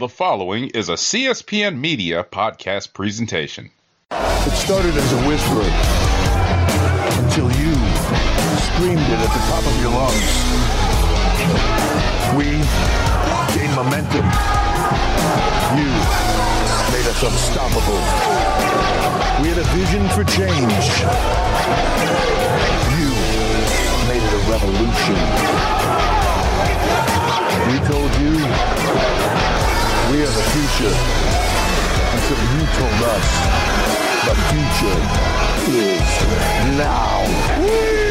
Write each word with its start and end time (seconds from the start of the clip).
The 0.00 0.08
following 0.08 0.70
is 0.70 0.88
a 0.88 0.94
CSPN 0.94 1.78
Media 1.78 2.24
podcast 2.24 2.94
presentation. 2.94 3.70
It 4.10 4.56
started 4.56 4.96
as 4.96 5.12
a 5.12 5.28
whisper 5.28 5.60
until 7.20 7.52
you 7.60 7.76
screamed 8.64 9.04
it 9.04 9.20
at 9.20 9.28
the 9.28 9.44
top 9.52 9.60
of 9.60 9.76
your 9.84 9.92
lungs. 9.92 10.32
We 12.32 12.48
gained 13.52 13.76
momentum. 13.76 14.24
You 15.76 15.92
made 16.96 17.04
us 17.04 17.20
unstoppable. 17.20 18.00
We 19.44 19.52
had 19.52 19.60
a 19.60 19.68
vision 19.76 20.08
for 20.16 20.24
change. 20.24 20.84
You 22.96 23.12
made 24.08 24.24
it 24.24 24.32
a 24.32 24.42
revolution. 24.48 25.20
We 27.68 27.76
told 27.84 28.10
you 28.16 28.40
we 30.10 30.22
are 30.22 30.26
the 30.26 30.42
future 30.50 30.94
until 32.14 32.40
you 32.52 32.62
told 32.74 33.00
us 33.14 33.28
the 34.26 34.34
future 34.50 35.00
is 35.70 36.76
now. 36.76 37.22
We 37.62 38.09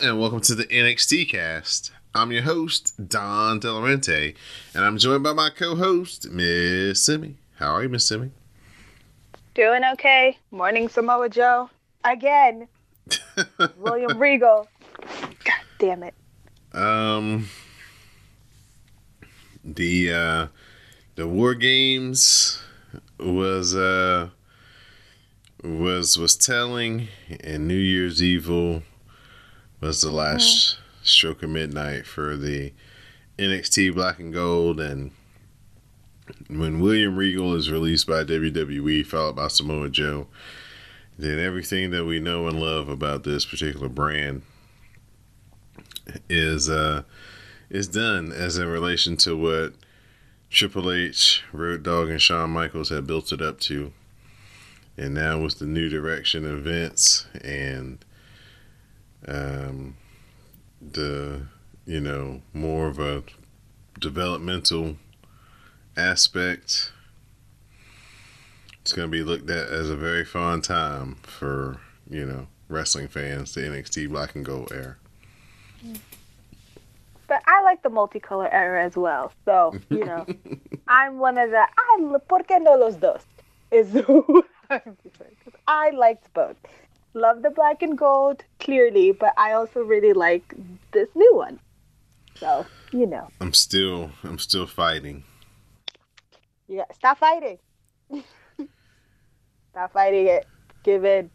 and 0.00 0.20
welcome 0.20 0.40
to 0.40 0.54
the 0.54 0.64
NXT 0.66 1.28
cast. 1.28 1.90
I'm 2.14 2.30
your 2.30 2.42
host, 2.42 3.08
Don 3.08 3.60
Delarente, 3.60 4.36
and 4.72 4.84
I'm 4.84 4.96
joined 4.96 5.24
by 5.24 5.32
my 5.32 5.50
co-host, 5.50 6.30
Miss 6.30 7.02
Simi. 7.02 7.36
How 7.56 7.74
are 7.74 7.82
you, 7.82 7.88
Miss 7.88 8.06
Simi? 8.06 8.30
Doing 9.54 9.82
okay. 9.94 10.38
Morning, 10.52 10.88
Samoa 10.88 11.28
Joe. 11.28 11.70
Again. 12.04 12.68
William 13.78 14.16
Regal. 14.18 14.68
God 15.44 15.64
damn 15.80 16.04
it. 16.04 16.14
Um 16.72 17.48
the 19.64 20.12
uh 20.12 20.46
the 21.16 21.26
War 21.26 21.54
Games 21.54 22.62
was 23.18 23.74
uh 23.74 24.28
was 25.64 26.16
was 26.16 26.36
telling 26.36 27.08
and 27.40 27.66
New 27.66 27.74
Year's 27.74 28.22
Evil 28.22 28.82
was 29.80 30.00
the 30.00 30.10
last 30.10 30.78
stroke 31.02 31.42
of 31.42 31.50
midnight 31.50 32.06
for 32.06 32.36
the 32.36 32.72
NXT 33.38 33.94
Black 33.94 34.18
and 34.18 34.32
Gold 34.32 34.80
and 34.80 35.12
when 36.48 36.80
William 36.80 37.16
Regal 37.16 37.54
is 37.54 37.70
released 37.70 38.06
by 38.06 38.24
WWE 38.24 39.06
followed 39.06 39.36
by 39.36 39.48
Samoa 39.48 39.88
Joe 39.88 40.26
then 41.18 41.38
everything 41.38 41.90
that 41.90 42.04
we 42.04 42.20
know 42.20 42.46
and 42.46 42.60
love 42.60 42.88
about 42.88 43.24
this 43.24 43.44
particular 43.44 43.88
brand 43.88 44.42
is 46.28 46.68
uh 46.68 47.02
is 47.70 47.88
done 47.88 48.32
as 48.32 48.56
in 48.56 48.66
relation 48.66 49.16
to 49.18 49.36
what 49.36 49.74
Triple 50.50 50.90
H, 50.90 51.42
Road 51.52 51.82
Dogg, 51.82 52.08
and 52.08 52.20
Shawn 52.20 52.50
Michaels 52.50 52.88
had 52.88 53.06
built 53.06 53.32
it 53.32 53.42
up 53.42 53.60
to. 53.60 53.92
And 54.96 55.14
now 55.14 55.40
with 55.40 55.58
the 55.58 55.66
new 55.66 55.88
direction 55.88 56.46
of 56.46 56.62
Vince 56.62 57.26
and 57.44 58.04
um, 59.28 59.96
the, 60.80 61.42
you 61.86 62.00
know, 62.00 62.42
more 62.52 62.88
of 62.88 62.98
a 62.98 63.22
developmental 63.98 64.96
aspect, 65.96 66.92
it's 68.80 68.92
going 68.92 69.08
to 69.08 69.12
be 69.12 69.22
looked 69.22 69.50
at 69.50 69.68
as 69.68 69.90
a 69.90 69.96
very 69.96 70.24
fun 70.24 70.62
time 70.62 71.16
for, 71.22 71.80
you 72.08 72.24
know, 72.24 72.46
wrestling 72.68 73.08
fans, 73.08 73.54
the 73.54 73.60
NXT 73.62 74.08
Black 74.08 74.34
and 74.34 74.44
Gold 74.44 74.72
era. 74.72 74.96
But 77.26 77.42
I 77.46 77.62
like 77.62 77.82
the 77.82 77.90
multicolor 77.90 78.48
era 78.50 78.82
as 78.82 78.96
well. 78.96 79.32
So, 79.44 79.74
you 79.90 80.04
know, 80.04 80.26
I'm 80.88 81.18
one 81.18 81.36
of 81.36 81.50
the. 81.50 81.58
I, 81.60 82.18
¿Por 82.26 82.40
qué 82.44 82.60
no 82.60 82.76
los 82.76 82.96
dos? 82.96 83.22
Is 83.70 83.92
who 84.06 84.44
I'm 84.70 84.96
because 85.02 85.60
I 85.66 85.90
liked 85.90 86.32
both. 86.32 86.56
Love 87.18 87.42
the 87.42 87.50
black 87.50 87.82
and 87.82 87.98
gold, 87.98 88.44
clearly, 88.60 89.10
but 89.10 89.34
I 89.36 89.52
also 89.52 89.80
really 89.80 90.12
like 90.12 90.54
this 90.92 91.08
new 91.16 91.34
one. 91.34 91.58
So, 92.36 92.64
you 92.92 93.06
know, 93.06 93.28
I'm 93.40 93.52
still, 93.52 94.10
I'm 94.22 94.38
still 94.38 94.66
fighting. 94.68 95.24
yeah, 96.68 96.84
stop 96.94 97.18
fighting. 97.18 97.58
stop 99.70 99.92
fighting 99.92 100.28
it. 100.28 100.46
Give 100.84 101.04
in. 101.04 101.30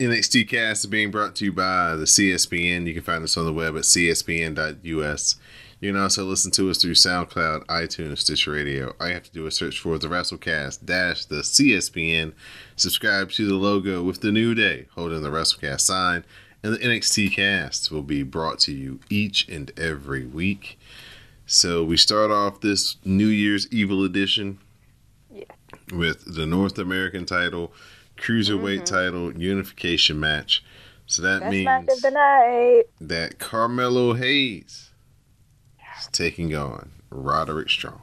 NXT 0.00 0.48
Cast 0.48 0.84
is 0.84 0.90
being 0.90 1.12
brought 1.12 1.36
to 1.36 1.44
you 1.44 1.52
by 1.52 1.94
the 1.94 2.06
CSPN. 2.06 2.86
You 2.86 2.94
can 2.94 3.02
find 3.04 3.22
us 3.22 3.36
on 3.36 3.46
the 3.46 3.52
web 3.52 3.76
at 3.76 3.82
cspn.us. 3.82 5.36
You 5.80 5.92
can 5.92 6.00
also 6.00 6.24
listen 6.24 6.50
to 6.52 6.70
us 6.70 6.78
through 6.80 6.94
SoundCloud, 6.94 7.66
iTunes, 7.66 8.18
Stitcher 8.18 8.52
Radio. 8.52 8.94
All 8.98 9.08
you 9.08 9.14
have 9.14 9.24
to 9.24 9.32
do 9.32 9.46
is 9.46 9.56
search 9.56 9.78
for 9.78 9.98
the 9.98 10.08
WrestleCast 10.08 10.86
dash 10.86 11.26
the 11.26 11.36
CSPN. 11.42 12.32
Subscribe 12.76 13.30
to 13.32 13.46
the 13.46 13.56
logo 13.56 14.02
with 14.02 14.22
the 14.22 14.32
New 14.32 14.54
Day 14.54 14.86
holding 14.94 15.20
the 15.22 15.28
WrestleCast 15.28 15.82
sign, 15.82 16.24
and 16.62 16.72
the 16.72 16.78
NXT 16.78 17.34
Cast 17.34 17.90
will 17.90 18.02
be 18.02 18.22
brought 18.22 18.58
to 18.60 18.72
you 18.72 19.00
each 19.10 19.46
and 19.48 19.70
every 19.78 20.24
week. 20.24 20.78
So 21.44 21.84
we 21.84 21.98
start 21.98 22.30
off 22.30 22.62
this 22.62 22.96
New 23.04 23.28
Year's 23.28 23.70
Evil 23.70 24.02
edition 24.02 24.58
Yeah. 25.30 25.44
with 25.92 26.34
the 26.34 26.46
North 26.46 26.78
American 26.78 27.26
title, 27.26 27.72
Cruiserweight 28.16 28.82
mm-hmm. 28.82 28.84
title 28.84 29.36
unification 29.36 30.18
match. 30.18 30.64
So 31.06 31.20
that 31.20 31.40
Best 31.40 31.50
means 31.50 31.64
match 31.66 31.88
of 31.88 32.00
the 32.00 32.10
night. 32.10 32.84
that 32.98 33.38
Carmelo 33.38 34.14
Hayes 34.14 34.90
is 35.98 36.08
taking 36.12 36.54
on 36.54 36.90
Roderick 37.10 37.70
Strong. 37.70 38.00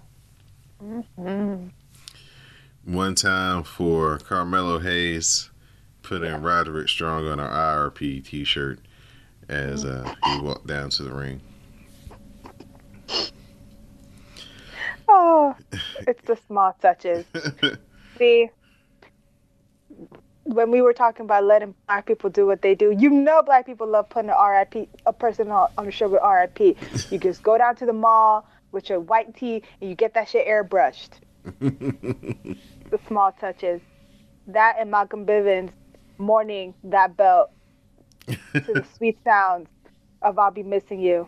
One 2.86 3.16
time 3.16 3.64
for 3.64 4.18
Carmelo 4.18 4.80
Hayes 4.80 5.50
putting 6.02 6.42
Roderick 6.42 6.90
Strong 6.90 7.28
on 7.28 7.40
an 7.40 7.50
IRP 7.50 8.26
t 8.26 8.44
shirt 8.44 8.80
as 9.48 9.86
uh, 9.86 10.14
he 10.26 10.42
walked 10.42 10.68
down 10.68 10.90
to 10.92 11.04
the 11.04 11.14
ring. 11.14 11.42
Oh, 15.08 15.56
it's 16.08 16.22
the 16.26 16.38
small 16.48 16.76
touches. 16.82 17.26
See, 18.18 18.50
when 20.46 20.72
we 20.72 20.82
were 20.82 20.94
talking 20.94 21.26
about 21.26 21.46
letting 21.46 21.74
black 21.88 22.06
people 22.06 22.30
do 22.30 22.46
what 22.46 22.62
they 22.62 22.76
do, 22.76 22.92
you 22.92 23.10
know, 23.10 23.42
black 23.42 23.66
people 23.66 23.88
love 23.88 24.10
putting 24.10 24.30
an 24.30 24.38
RIP, 24.38 24.90
a 25.06 25.14
person 25.14 25.50
on, 25.50 25.70
on 25.78 25.86
the 25.86 25.92
show 25.92 26.08
with 26.08 26.22
RIP. 26.22 26.78
You 27.12 27.18
just 27.18 27.44
go 27.44 27.58
down 27.58 27.76
to 27.78 27.86
the 27.86 27.94
mall 27.94 28.48
with 28.72 28.90
your 28.90 29.00
white 29.00 29.36
tee 29.36 29.64
and 29.80 29.90
you 29.90 29.96
get 29.96 30.14
that 30.16 30.30
shit 30.30 30.48
airbrushed. 30.48 31.12
the 31.44 33.00
small 33.08 33.32
touches. 33.32 33.82
That 34.48 34.76
and 34.80 34.92
Malcolm 34.92 35.26
Bivens 35.26 35.72
mourning 36.18 36.74
that 36.84 37.16
belt 37.16 37.52
to 38.28 38.38
the 38.54 38.86
sweet 38.98 39.18
sounds 39.24 39.70
of 40.22 40.38
I'll 40.40 40.52
Be 40.52 40.64
Missing 40.64 41.02
You 41.02 41.28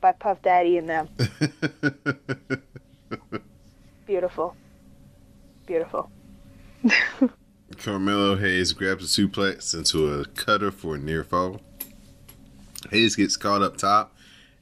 by 0.00 0.12
Puff 0.12 0.42
Daddy 0.42 0.78
and 0.78 0.88
them. 0.88 1.08
Beautiful. 4.06 4.56
Beautiful. 5.66 6.10
Carmelo 7.82 8.36
Hayes 8.36 8.74
grabs 8.74 9.04
a 9.04 9.06
suplex 9.06 9.72
into 9.72 10.12
a 10.12 10.26
cutter 10.26 10.70
for 10.70 10.96
a 10.96 10.98
near 10.98 11.24
fall. 11.24 11.62
Hayes 12.90 13.16
gets 13.16 13.38
caught 13.38 13.62
up 13.62 13.78
top, 13.78 14.14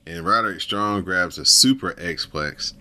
and 0.06 0.24
Roderick 0.24 0.60
Strong 0.60 1.02
grabs 1.02 1.36
a 1.36 1.44
super 1.44 1.94
Xplex. 1.94 2.74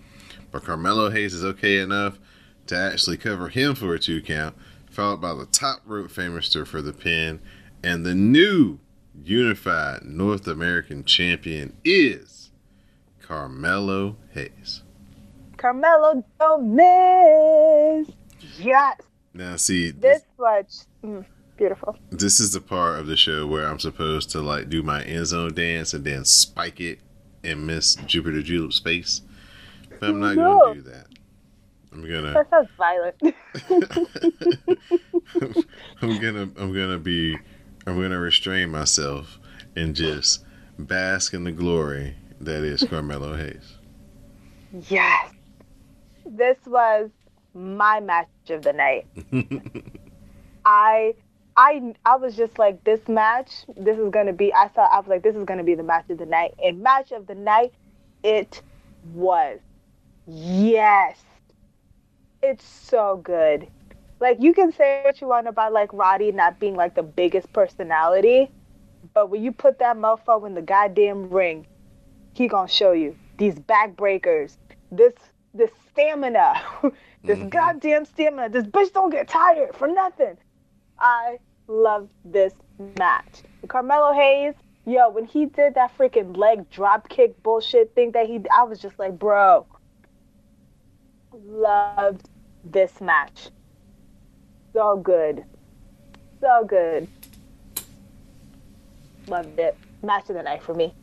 But 0.52 0.62
Carmelo 0.62 1.10
Hayes 1.10 1.34
is 1.34 1.44
okay 1.44 1.80
enough 1.80 2.20
to 2.68 2.78
actually 2.78 3.16
cover 3.16 3.48
him 3.48 3.74
for 3.74 3.94
a 3.94 3.98
two 3.98 4.22
count, 4.22 4.54
followed 4.88 5.20
by 5.20 5.34
the 5.34 5.46
top 5.46 5.80
rope 5.84 6.08
Fameasser 6.08 6.64
for 6.64 6.82
the 6.82 6.92
pin. 6.92 7.40
And 7.82 8.06
the 8.06 8.14
new 8.14 8.78
unified 9.20 10.04
North 10.04 10.46
American 10.46 11.02
champion 11.02 11.76
is 11.84 12.52
Carmelo 13.20 14.14
Hayes. 14.34 14.84
Carmelo 15.56 16.24
don't. 16.38 16.76
Yes. 18.56 19.07
Now, 19.38 19.54
see, 19.54 19.92
This 19.92 20.24
much. 20.36 20.72
Mm, 21.04 21.24
beautiful. 21.56 21.96
this 22.10 22.40
is 22.40 22.52
the 22.52 22.60
part 22.60 22.98
of 22.98 23.06
the 23.06 23.16
show 23.16 23.46
where 23.46 23.68
I'm 23.68 23.78
supposed 23.78 24.30
to 24.32 24.40
like 24.40 24.68
do 24.68 24.82
my 24.82 25.04
end 25.04 25.28
zone 25.28 25.54
dance 25.54 25.94
and 25.94 26.04
then 26.04 26.24
spike 26.24 26.80
it 26.80 26.98
and 27.44 27.64
miss 27.64 27.94
Jupiter 27.94 28.42
Julep's 28.42 28.80
face, 28.80 29.20
But 30.00 30.10
I'm 30.10 30.18
not 30.20 30.34
No. 30.34 30.58
gonna 30.58 30.74
do 30.74 30.82
that. 30.90 31.06
I'm 31.92 32.02
gonna 32.02 32.32
That 32.32 32.50
sounds 32.50 32.68
violent. 32.76 33.14
I'm 36.02 36.18
gonna 36.20 36.50
I'm 36.56 36.72
gonna 36.74 36.98
be 36.98 37.38
I'm 37.86 37.94
going 37.96 38.10
to 38.10 38.18
restrain 38.18 38.70
myself 38.70 39.38
and 39.76 39.94
just 39.94 40.44
bask 40.78 41.32
in 41.32 41.44
the 41.44 41.52
glory 41.52 42.16
that 42.40 42.64
is 42.64 42.82
Carmelo 42.82 43.36
Hayes. 43.36 43.76
Yes. 44.90 45.32
This 46.26 46.58
was 46.66 47.10
my 47.54 48.00
match 48.00 48.28
of 48.50 48.62
the 48.62 48.72
night. 48.72 49.06
I 50.64 51.14
I 51.56 51.94
I 52.04 52.16
was 52.16 52.36
just 52.36 52.58
like 52.58 52.84
this 52.84 53.08
match, 53.08 53.64
this 53.76 53.98
is 53.98 54.10
gonna 54.10 54.32
be 54.32 54.52
I 54.54 54.68
thought 54.68 54.90
I 54.92 54.98
was 54.98 55.08
like 55.08 55.22
this 55.22 55.34
is 55.36 55.44
gonna 55.44 55.64
be 55.64 55.74
the 55.74 55.82
match 55.82 56.08
of 56.10 56.18
the 56.18 56.26
night. 56.26 56.54
And 56.62 56.82
match 56.82 57.12
of 57.12 57.26
the 57.26 57.34
night, 57.34 57.72
it 58.22 58.62
was. 59.12 59.60
Yes. 60.26 61.22
It's 62.42 62.64
so 62.64 63.16
good. 63.16 63.68
Like 64.20 64.38
you 64.40 64.52
can 64.54 64.72
say 64.72 65.02
what 65.04 65.20
you 65.20 65.28
want 65.28 65.48
about 65.48 65.72
like 65.72 65.92
Roddy 65.92 66.32
not 66.32 66.58
being 66.58 66.76
like 66.76 66.94
the 66.94 67.02
biggest 67.02 67.52
personality, 67.52 68.50
but 69.14 69.30
when 69.30 69.42
you 69.42 69.52
put 69.52 69.78
that 69.78 69.96
motherfucker 69.96 70.46
in 70.46 70.54
the 70.54 70.62
goddamn 70.62 71.28
ring, 71.30 71.66
he 72.32 72.46
gonna 72.48 72.68
show 72.68 72.92
you 72.92 73.16
these 73.38 73.58
backbreakers, 73.58 74.58
this 74.90 75.14
this 75.54 75.70
stamina, 75.90 76.54
this 77.24 77.38
Mhm. 77.38 77.50
goddamn 77.50 78.04
stamina. 78.04 78.48
This 78.48 78.64
bitch 78.66 78.92
don't 78.92 79.10
get 79.10 79.28
tired 79.28 79.74
for 79.74 79.88
nothing. 79.88 80.36
I 80.98 81.38
love 81.66 82.08
this 82.24 82.52
match. 82.98 83.42
Carmelo 83.68 84.12
Hayes, 84.12 84.54
yo, 84.86 85.10
when 85.10 85.24
he 85.24 85.46
did 85.46 85.74
that 85.74 85.96
freaking 85.96 86.36
leg 86.36 86.68
drop 86.70 87.08
kick 87.08 87.42
bullshit 87.42 87.94
thing 87.94 88.12
that 88.12 88.26
he, 88.26 88.40
I 88.56 88.64
was 88.64 88.78
just 88.78 88.98
like, 88.98 89.18
bro, 89.18 89.66
loved 91.32 92.28
this 92.64 93.00
match. 93.00 93.50
So 94.74 94.96
good, 94.96 95.44
so 96.40 96.64
good. 96.66 97.08
Loved 99.26 99.58
it. 99.58 99.76
Match 100.02 100.28
of 100.30 100.36
the 100.36 100.42
night 100.42 100.62
for 100.62 100.74
me. 100.74 100.94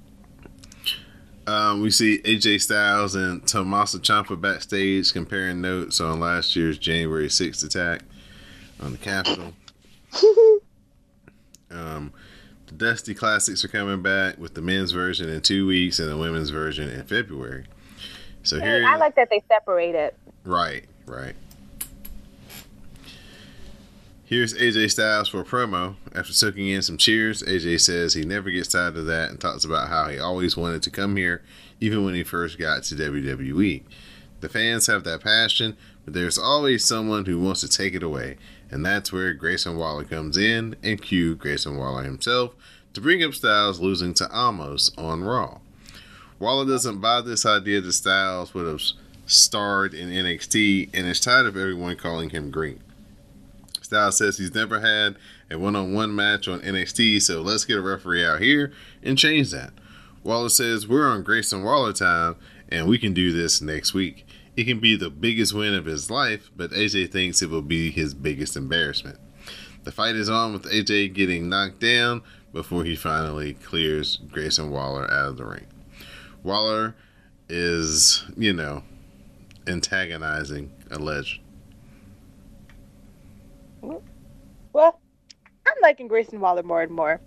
Um, 1.48 1.82
we 1.82 1.92
see 1.92 2.20
AJ 2.20 2.62
Styles 2.62 3.14
and 3.16 3.46
Tommaso 3.48 4.00
Ciampa 4.00 4.40
backstage 4.40 5.14
comparing 5.14 5.62
notes 5.62 6.02
on 6.02 6.20
last 6.20 6.56
year's 6.56 6.78
January 6.80 7.28
6th 7.28 7.64
attack 7.64 8.02
on 8.82 8.92
the 8.92 8.98
Capitol. 8.98 9.54
Um, 11.72 12.14
the 12.68 12.74
Dusty 12.74 13.14
Classics 13.14 13.66
are 13.66 13.68
coming 13.68 14.02
back 14.02 14.38
with 14.38 14.54
the 14.54 14.62
men's 14.62 14.92
version 14.92 15.30
in 15.30 15.42
two 15.42 15.68
weeks 15.68 16.00
and 16.00 16.10
the 16.10 16.18
women's 16.18 16.50
version 16.50 16.90
in 16.90 17.04
February. 17.04 17.66
So 18.44 18.60
here, 18.60 18.86
I 18.88 18.96
like 18.98 19.16
that 19.16 19.30
they 19.30 19.44
separated. 19.48 20.14
right, 20.46 20.86
right. 21.06 21.36
Here's 24.28 24.56
AJ 24.56 24.90
Styles 24.90 25.30
for 25.30 25.42
a 25.42 25.46
promo. 25.46 25.98
After 26.16 26.34
soaking 26.34 26.68
in 26.68 26.82
some 26.82 26.98
cheers, 26.98 27.44
AJ 27.44 27.82
says 27.82 28.16
he 28.16 28.26
never 28.26 28.50
gets 28.50 28.70
tired 28.70 28.98
of 28.98 29.06
that 29.06 29.30
and 29.30 29.40
talks 29.40 29.64
about 29.64 29.90
how 29.90 30.08
he 30.08 30.18
always 30.18 30.58
wanted 30.58 30.82
to 30.82 30.90
come 30.90 31.16
here, 31.16 31.44
even 31.80 32.04
when 32.04 32.16
he 32.16 32.24
first 32.24 32.58
got 32.58 32.82
to 32.86 32.96
WWE. 32.96 33.84
The 34.42 34.50
fans 34.50 34.88
have 34.88 35.04
that 35.04 35.22
passion, 35.22 35.78
but 36.04 36.16
there's 36.16 36.40
always 36.40 36.84
someone 36.84 37.26
who 37.26 37.40
wants 37.40 37.62
to 37.62 37.70
take 37.70 37.94
it 37.94 38.02
away, 38.02 38.38
and 38.72 38.84
that's 38.84 39.14
where 39.14 39.32
Grayson 39.32 39.78
Waller 39.78 40.06
comes 40.06 40.38
in 40.38 40.76
and 40.82 41.00
cue 41.00 41.36
Grayson 41.36 41.78
Waller 41.78 42.02
himself 42.02 42.56
to 42.96 43.02
bring 43.02 43.24
up 43.24 43.36
Styles 43.36 43.80
losing 43.80 44.16
to 44.16 44.26
Omos 44.30 44.92
on 44.98 45.24
Raw. 45.24 45.60
Waller 46.40 46.66
doesn't 46.66 47.00
buy 47.00 47.22
this 47.22 47.46
idea 47.46 47.80
that 47.80 47.94
Styles 47.94 48.56
would 48.56 48.66
have 48.66 48.82
starred 49.28 49.94
in 49.94 50.10
NXT 50.10 50.90
and 50.96 51.06
is 51.06 51.20
tired 51.20 51.46
of 51.46 51.56
everyone 51.56 51.96
calling 51.96 52.32
him 52.32 52.50
green. 52.50 52.82
Styles 53.86 54.18
says 54.18 54.38
he's 54.38 54.54
never 54.54 54.80
had 54.80 55.16
a 55.50 55.58
one 55.58 55.76
on 55.76 55.94
one 55.94 56.14
match 56.14 56.48
on 56.48 56.60
NXT, 56.62 57.22
so 57.22 57.42
let's 57.42 57.66
get 57.66 57.78
a 57.78 57.82
referee 57.82 58.26
out 58.26 58.42
here 58.42 58.74
and 59.04 59.18
change 59.18 59.52
that. 59.52 59.74
Waller 60.24 60.50
says 60.50 60.88
we're 60.88 61.08
on 61.08 61.22
Grayson 61.22 61.64
Waller 61.64 61.94
time 61.94 62.36
and 62.70 62.88
we 62.88 62.98
can 62.98 63.14
do 63.14 63.32
this 63.32 63.62
next 63.62 63.94
week. 63.94 64.26
It 64.58 64.64
can 64.64 64.80
be 64.80 64.96
the 64.96 65.10
biggest 65.12 65.54
win 65.54 65.76
of 65.76 65.86
his 65.86 66.10
life, 66.10 66.50
but 66.56 66.72
AJ 66.72 67.12
thinks 67.12 67.42
it 67.42 67.50
will 67.50 67.62
be 67.62 67.92
his 67.92 68.14
biggest 68.16 68.58
embarrassment. 68.58 69.20
The 69.84 69.92
fight 69.92 70.16
is 70.16 70.30
on 70.30 70.54
with 70.54 70.64
AJ 70.64 71.14
getting 71.14 71.48
knocked 71.48 71.80
down 71.80 72.24
before 72.52 72.86
he 72.86 72.96
finally 72.96 73.54
clears 73.54 74.18
Grayson 74.32 74.72
Waller 74.72 75.04
out 75.12 75.30
of 75.30 75.38
the 75.38 75.46
ring. 75.46 75.68
Waller 76.42 76.96
is, 77.48 78.24
you 78.36 78.54
know, 78.54 78.82
antagonizing 79.68 80.72
a 80.90 80.98
legend. 80.98 81.45
Well, 84.74 85.00
I'm 85.68 85.74
liking 85.82 86.08
Grayson 86.08 86.40
Waller 86.40 86.64
more 86.64 86.82
and 86.82 86.92
more. 86.92 87.22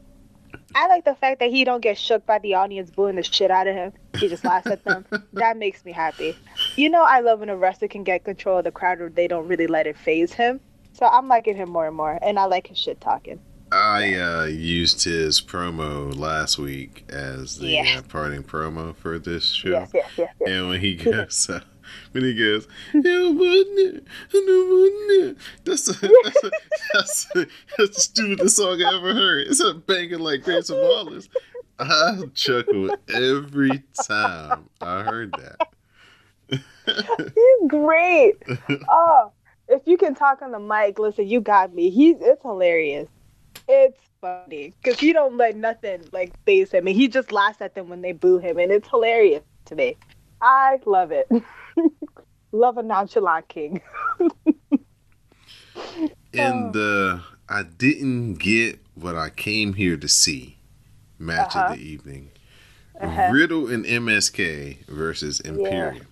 I 0.74 0.86
like 0.88 1.04
the 1.04 1.14
fact 1.14 1.40
that 1.40 1.50
he 1.50 1.64
don't 1.64 1.80
get 1.80 1.98
shook 1.98 2.24
by 2.26 2.38
the 2.38 2.54
audience 2.54 2.90
booing 2.90 3.16
the 3.16 3.22
shit 3.22 3.50
out 3.50 3.66
of 3.66 3.74
him. 3.74 3.92
He 4.18 4.28
just 4.28 4.44
laughs 4.44 4.66
at 4.66 4.84
them. 4.84 5.04
That 5.32 5.56
makes 5.56 5.84
me 5.84 5.92
happy. 5.92 6.36
You 6.76 6.90
know, 6.90 7.04
I 7.04 7.20
love 7.20 7.40
when 7.40 7.48
a 7.48 7.56
wrestler 7.56 7.88
can 7.88 8.02
get 8.04 8.24
control 8.24 8.58
of 8.58 8.64
the 8.64 8.70
crowd 8.72 9.00
or 9.00 9.08
they 9.08 9.28
don't 9.28 9.46
really 9.48 9.66
let 9.66 9.86
it 9.86 9.96
phase 9.96 10.32
him. 10.32 10.60
So 10.92 11.06
I'm 11.06 11.28
liking 11.28 11.56
him 11.56 11.70
more 11.70 11.86
and 11.86 11.96
more, 11.96 12.18
and 12.22 12.38
I 12.38 12.44
like 12.46 12.66
his 12.66 12.78
shit 12.78 13.00
talking. 13.00 13.40
I 13.70 14.14
uh, 14.14 14.44
used 14.46 15.04
his 15.04 15.40
promo 15.40 16.16
last 16.16 16.58
week 16.58 17.04
as 17.10 17.58
the 17.58 17.68
Yeah. 17.68 17.96
uh, 17.98 18.02
parting 18.02 18.42
promo 18.42 18.96
for 18.96 19.18
this 19.18 19.44
show. 19.52 19.70
Yes, 19.70 19.90
yes, 19.94 20.10
yes, 20.16 20.34
yes. 20.40 20.50
And 20.50 20.68
when 20.68 20.80
he 20.80 20.94
goes, 20.96 21.48
uh, 21.50 21.60
when 22.12 22.24
he 22.24 22.34
goes? 22.34 22.66
That's 25.64 25.86
the 25.86 26.66
that's, 26.92 27.24
the 27.34 27.88
stupidest 27.92 28.56
song 28.56 28.82
I 28.82 28.96
ever 28.96 29.14
heard. 29.14 29.46
It's 29.48 29.60
a 29.60 29.74
banging 29.74 30.20
like 30.20 30.42
Grayson 30.42 30.76
Wallace. 30.76 31.28
I 31.78 32.22
chuckled 32.34 32.98
every 33.08 33.84
time 34.06 34.68
I 34.80 35.02
heard 35.02 35.32
that. 35.32 35.68
He's 36.86 37.68
great. 37.70 38.42
Oh, 38.88 39.32
if 39.68 39.82
you 39.86 39.96
can 39.96 40.14
talk 40.14 40.42
on 40.42 40.50
the 40.50 40.58
mic, 40.58 40.98
listen, 40.98 41.28
you 41.28 41.40
got 41.40 41.74
me. 41.74 41.90
He's 41.90 42.16
it's 42.20 42.42
hilarious. 42.42 43.08
It's 43.68 44.00
funny 44.20 44.72
because 44.82 44.98
he 44.98 45.12
don't 45.12 45.36
let 45.36 45.56
nothing 45.56 46.02
like 46.12 46.32
phase 46.44 46.70
him, 46.70 46.86
and 46.86 46.96
he 46.96 47.08
just 47.08 47.32
laughs 47.32 47.60
at 47.60 47.74
them 47.74 47.88
when 47.88 48.00
they 48.00 48.12
boo 48.12 48.38
him, 48.38 48.58
and 48.58 48.72
it's 48.72 48.88
hilarious 48.88 49.42
to 49.66 49.74
me. 49.74 49.96
I 50.40 50.78
love 50.86 51.10
it. 51.12 51.28
love 52.52 52.78
a 52.78 52.82
nonchalant 52.82 53.48
king. 53.48 53.80
and 56.34 56.72
the 56.72 57.22
I 57.48 57.62
didn't 57.62 58.34
get 58.34 58.78
what 58.94 59.16
I 59.16 59.30
came 59.30 59.74
here 59.74 59.96
to 59.96 60.08
see 60.08 60.58
match 61.18 61.56
Uh-huh. 61.56 61.72
of 61.72 61.78
the 61.78 61.82
evening. 61.84 62.30
Uh-huh. 63.00 63.30
Riddle 63.32 63.68
and 63.72 63.84
MSK 63.84 64.86
versus 64.86 65.40
Imperium. 65.40 66.06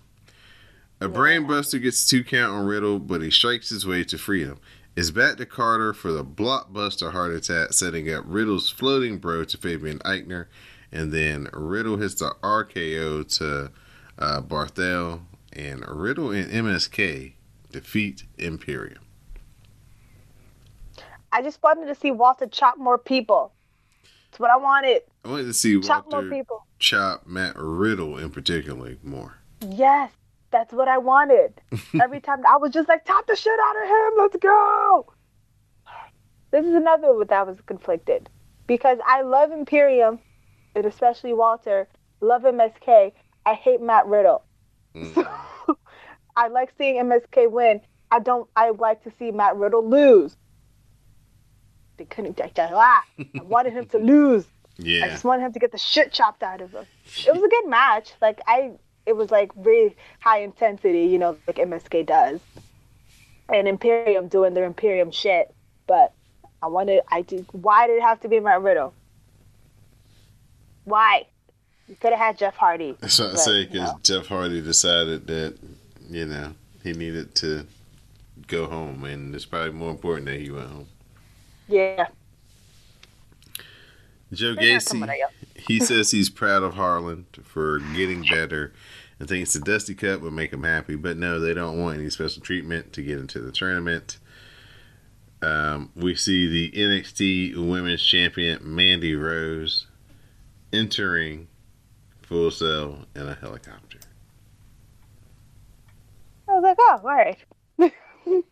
A 1.01 1.09
brainbuster 1.09 1.83
gets 1.83 2.07
two 2.09 2.25
count 2.25 2.53
on 2.55 2.65
Riddle, 2.67 2.99
but 2.99 3.21
he 3.21 3.31
strikes 3.31 3.69
his 3.69 3.87
way 3.87 4.03
to 4.05 4.17
freedom. 4.17 4.59
Is 4.95 5.11
back 5.11 5.37
to 5.37 5.45
Carter 5.47 5.93
for 5.93 6.11
the 6.11 6.25
blockbuster 6.25 7.13
heart 7.13 7.33
attack, 7.33 7.75
setting 7.75 8.11
up 8.11 8.25
Riddle's 8.27 8.71
floating 8.71 9.19
bro 9.19 9.45
to 9.45 9.59
Fabian 9.59 9.99
Aichner, 10.01 10.47
and 10.91 11.13
then 11.13 11.49
Riddle 11.53 11.99
hits 11.99 12.15
the 12.15 12.35
RKO 12.43 13.25
to 13.39 13.73
uh, 14.19 14.41
Barthel, 14.43 15.21
and 15.53 15.85
Riddle 15.89 16.31
and 16.31 16.51
MSK 16.51 17.33
defeat 17.73 18.25
Imperium. 18.39 19.03
I 21.33 21.43
just 21.43 21.63
wanted 21.63 21.87
to 21.87 21.95
see 21.95 22.11
Walter 22.11 22.47
chop 22.47 22.79
more 22.79 22.99
people. 22.99 23.53
That's 24.31 24.41
what 24.41 24.51
I 24.51 24.57
wanted. 24.57 25.03
I 25.25 25.29
wanted 25.29 25.45
to 25.45 25.55
see 25.55 25.81
Chop 25.81 26.11
more 26.11 26.23
people. 26.23 26.65
chop 26.79 27.27
Matt 27.27 27.55
Riddle 27.57 28.19
in 28.19 28.31
particular 28.31 28.97
more. 29.03 29.37
Yes, 29.67 30.13
that's 30.51 30.73
what 30.73 30.89
I 30.89 30.99
wanted. 30.99 31.61
Every 32.01 32.21
time 32.21 32.43
I 32.47 32.57
was 32.57 32.73
just 32.73 32.89
like, 32.89 33.05
top 33.05 33.27
the 33.27 33.35
shit 33.37 33.59
out 33.59 33.77
of 33.77 33.89
him. 33.89 34.19
Let's 34.19 34.37
go. 34.37 35.13
This 36.51 36.65
is 36.65 36.75
another 36.75 37.13
one 37.15 37.27
that 37.29 37.47
was 37.47 37.61
conflicted 37.67 38.29
because 38.67 38.99
I 39.07 39.23
love 39.23 39.53
Imperium, 39.53 40.21
and 40.75 40.87
especially 40.87 41.33
Walter. 41.33 41.89
Love 42.21 42.43
MSK. 42.43 43.13
I 43.47 43.55
hate 43.55 43.81
Matt 43.81 44.07
Riddle. 44.07 44.43
Mm. 44.95 45.27
I 46.37 46.49
like 46.49 46.73
seeing 46.77 46.97
MSK 46.97 47.51
win. 47.51 47.81
I 48.11 48.19
don't. 48.19 48.49
I 48.57 48.71
like 48.71 49.05
to 49.05 49.13
see 49.19 49.31
Matt 49.31 49.57
Riddle 49.57 49.89
lose. 49.89 50.37
They 51.97 52.05
couldn't. 52.05 52.39
Ah, 52.59 53.05
I 53.19 53.43
wanted 53.43 53.73
him 53.73 53.87
to 53.87 53.99
lose. 54.13 54.45
Yeah. 54.79 55.07
I 55.07 55.09
just 55.09 55.25
wanted 55.25 55.47
him 55.47 55.53
to 55.53 55.59
get 55.59 55.73
the 55.73 55.79
shit 55.79 56.13
chopped 56.13 56.43
out 56.43 56.61
of 56.61 56.73
him. 56.73 56.85
It 57.27 57.33
was 57.33 57.43
a 57.43 57.49
good 57.49 57.67
match. 57.69 58.13
Like 58.21 58.41
I, 58.47 58.73
it 59.07 59.17
was 59.17 59.31
like 59.31 59.53
really 59.55 59.97
high 60.21 60.41
intensity, 60.41 61.05
you 61.05 61.19
know, 61.19 61.39
like 61.47 61.57
MSK 61.57 62.05
does, 62.05 62.41
and 63.49 63.69
Imperium 63.69 64.29
doing 64.29 64.55
their 64.55 64.65
Imperium 64.65 65.11
shit. 65.13 65.55
But 65.87 66.13
I 66.63 66.67
wanted, 66.67 67.03
I 67.11 67.23
did. 67.23 67.47
Why 67.53 67.87
did 67.87 67.97
it 67.97 68.03
have 68.03 68.21
to 68.21 68.29
be 68.29 68.41
Matt 68.41 68.61
Riddle? 68.61 68.93
Why? 70.85 71.27
You 71.89 71.97
could 72.01 72.11
have 72.11 72.19
had 72.19 72.39
Jeff 72.39 72.57
Hardy. 72.57 72.97
That's 73.01 73.19
what 73.19 73.31
I'm 73.31 73.37
saying 73.37 73.69
because 73.71 73.93
know. 73.93 73.99
Jeff 74.03 74.27
Hardy 74.27 74.61
decided 74.61 75.27
that 75.29 75.57
you 76.09 76.27
know 76.27 76.55
he 76.83 76.93
needed 76.93 77.35
to 77.37 77.67
go 78.47 78.67
home, 78.67 79.05
and 79.05 79.35
it's 79.35 79.45
probably 79.45 79.73
more 79.73 79.91
important 79.91 80.27
that 80.27 80.41
he 80.41 80.51
went 80.51 80.69
home. 80.69 80.89
Yeah. 81.69 82.09
Joe 84.33 84.57
Gacy, 84.57 85.09
he 85.55 85.79
says 85.81 86.11
he's 86.11 86.31
proud 86.31 86.63
of 86.63 86.75
Harland 86.75 87.27
for 87.45 87.79
getting 87.79 88.23
better 88.23 88.73
and 89.19 89.29
thinks 89.29 89.53
the 89.53 89.61
Dusty 89.61 89.95
Cup 89.95 90.21
would 90.21 90.33
make 90.33 90.53
him 90.53 90.65
happy. 90.65 90.97
But 90.97 91.17
no, 91.17 91.41
they 91.41 91.55
don't 91.55 91.81
want 91.81 91.99
any 91.99 92.11
special 92.11 92.43
treatment 92.43 92.93
to 92.95 93.03
get 93.03 93.19
into 93.19 93.41
the 93.41 93.53
tournament. 93.53 94.19
Um, 95.43 95.91
we 95.95 96.15
see 96.15 96.49
the 96.49 96.77
NXT 96.77 97.57
Women's 97.57 98.03
Champion 98.03 98.59
Mandy 98.63 99.15
Rose 99.15 99.87
entering 100.73 101.49
Full 102.27 102.51
Sail 102.51 103.07
in 103.15 103.29
a 103.29 103.35
helicopter. 103.35 103.99
I 106.49 106.53
was 106.53 106.63
like, 106.63 106.77
oh, 106.81 107.01
all 107.03 107.09
right. 107.09 107.39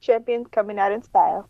Champions 0.00 0.46
coming 0.50 0.78
out 0.78 0.92
in 0.92 1.02
style. 1.02 1.48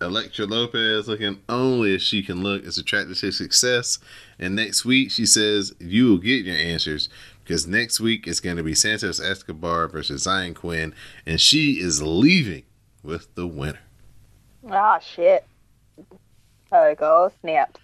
Elektra 0.00 0.46
Lopez 0.46 1.08
looking 1.08 1.40
only 1.48 1.94
as 1.94 2.02
she 2.02 2.22
can 2.22 2.42
look 2.42 2.64
is 2.64 2.78
attracted 2.78 3.16
to 3.16 3.32
success. 3.32 3.98
And 4.38 4.54
next 4.54 4.84
week, 4.84 5.10
she 5.10 5.26
says, 5.26 5.74
You 5.80 6.10
will 6.10 6.18
get 6.18 6.44
your 6.44 6.56
answers 6.56 7.08
because 7.42 7.66
next 7.66 8.00
week 8.00 8.26
it's 8.26 8.40
going 8.40 8.56
to 8.56 8.62
be 8.62 8.74
Santos 8.74 9.20
Escobar 9.20 9.88
versus 9.88 10.26
Xyon 10.26 10.54
Quinn, 10.54 10.94
and 11.26 11.40
she 11.40 11.80
is 11.80 12.02
leaving 12.02 12.64
with 13.02 13.34
the 13.34 13.46
winner. 13.46 13.80
Oh, 14.68 14.98
shit. 15.00 15.46
We 15.96 16.94
go. 16.96 17.32
Snapped. 17.40 17.78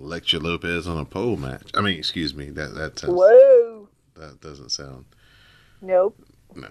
Elektra 0.00 0.38
Lopez 0.38 0.86
on 0.86 0.98
a 0.98 1.04
pole 1.04 1.36
match. 1.36 1.70
I 1.74 1.80
mean, 1.80 1.98
excuse 1.98 2.34
me, 2.34 2.50
that 2.50 2.74
that 2.74 2.98
sounds, 2.98 3.14
Whoa. 3.14 3.88
that 4.16 4.40
doesn't 4.40 4.70
sound 4.70 5.04
Nope. 5.80 6.16
no. 6.54 6.68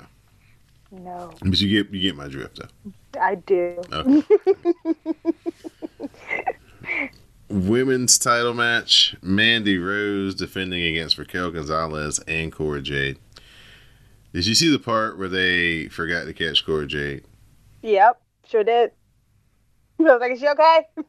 No. 0.89 1.31
But 1.41 1.59
you 1.59 1.83
get 1.83 1.93
you 1.93 2.01
get 2.01 2.15
my 2.15 2.27
drift 2.29 2.59
though. 2.59 2.93
I 3.19 3.35
do. 3.35 3.81
Okay. 3.91 4.23
Women's 7.49 8.17
title 8.17 8.53
match: 8.53 9.15
Mandy 9.21 9.77
Rose 9.77 10.35
defending 10.35 10.83
against 10.83 11.17
Raquel 11.17 11.51
Gonzalez 11.51 12.19
and 12.27 12.51
Cora 12.53 12.81
Jade. 12.81 13.17
Did 14.33 14.45
you 14.47 14.55
see 14.55 14.69
the 14.71 14.79
part 14.79 15.17
where 15.17 15.27
they 15.29 15.87
forgot 15.87 16.25
to 16.25 16.33
catch 16.33 16.65
Cora 16.65 16.85
Jade? 16.87 17.23
Yep. 17.81 18.21
Sure 18.47 18.63
did. 18.63 18.91
I 19.99 20.03
was 20.03 20.19
like, 20.21 20.31
is 20.33 20.39
she 20.39 20.47
okay? 20.47 20.81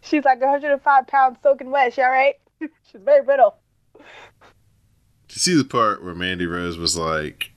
She's 0.00 0.24
like 0.24 0.40
105 0.40 1.06
pounds 1.06 1.38
soaking 1.42 1.70
wet. 1.70 1.92
She 1.94 2.02
all 2.02 2.10
right? 2.10 2.34
She's 2.60 3.00
very 3.04 3.22
brittle. 3.22 3.56
Did 3.94 5.36
you 5.36 5.40
see 5.40 5.56
the 5.56 5.64
part 5.64 6.04
where 6.04 6.14
Mandy 6.14 6.46
Rose 6.46 6.78
was 6.78 6.96
like, 6.96 7.50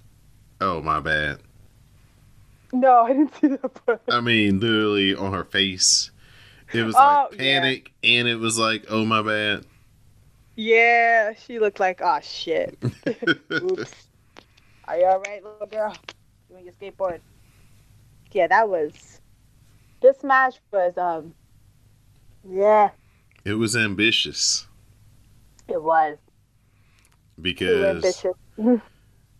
"Oh 0.61 0.81
my 0.81 0.99
bad." 0.99 1.39
No, 2.73 3.01
I 3.03 3.09
didn't 3.13 3.33
see 3.35 3.47
that 3.47 3.85
part. 3.85 4.01
I 4.09 4.19
mean, 4.21 4.59
literally 4.59 5.15
on 5.15 5.33
her 5.33 5.43
face, 5.43 6.11
it 6.73 6.83
was 6.83 6.95
Oh, 6.97 7.27
like 7.31 7.39
yeah. 7.39 7.59
panic, 7.59 7.91
and 8.03 8.27
it 8.27 8.37
was 8.37 8.57
like, 8.57 8.85
"Oh 8.89 9.05
my 9.05 9.21
bad." 9.21 9.65
Yeah, 10.55 11.33
she 11.35 11.59
looked 11.59 11.79
like, 11.79 12.01
oh 12.03 12.19
shit. 12.23 12.77
Oops. 13.51 13.93
Are 14.87 14.97
you 14.97 15.05
all 15.05 15.19
right, 15.19 15.43
little 15.43 15.67
girl? 15.67 15.95
Doing 16.49 16.65
your 16.65 16.73
skateboard? 16.73 17.19
Yeah, 18.31 18.47
that 18.47 18.67
was. 18.67 19.21
This 20.01 20.23
match 20.23 20.55
was 20.71 20.97
um. 20.97 21.33
Yeah, 22.43 22.89
it 23.45 23.53
was 23.53 23.75
ambitious 23.75 24.67
it 25.67 25.81
was. 25.81 26.17
Because 27.39 28.05
ambitious. 28.05 28.33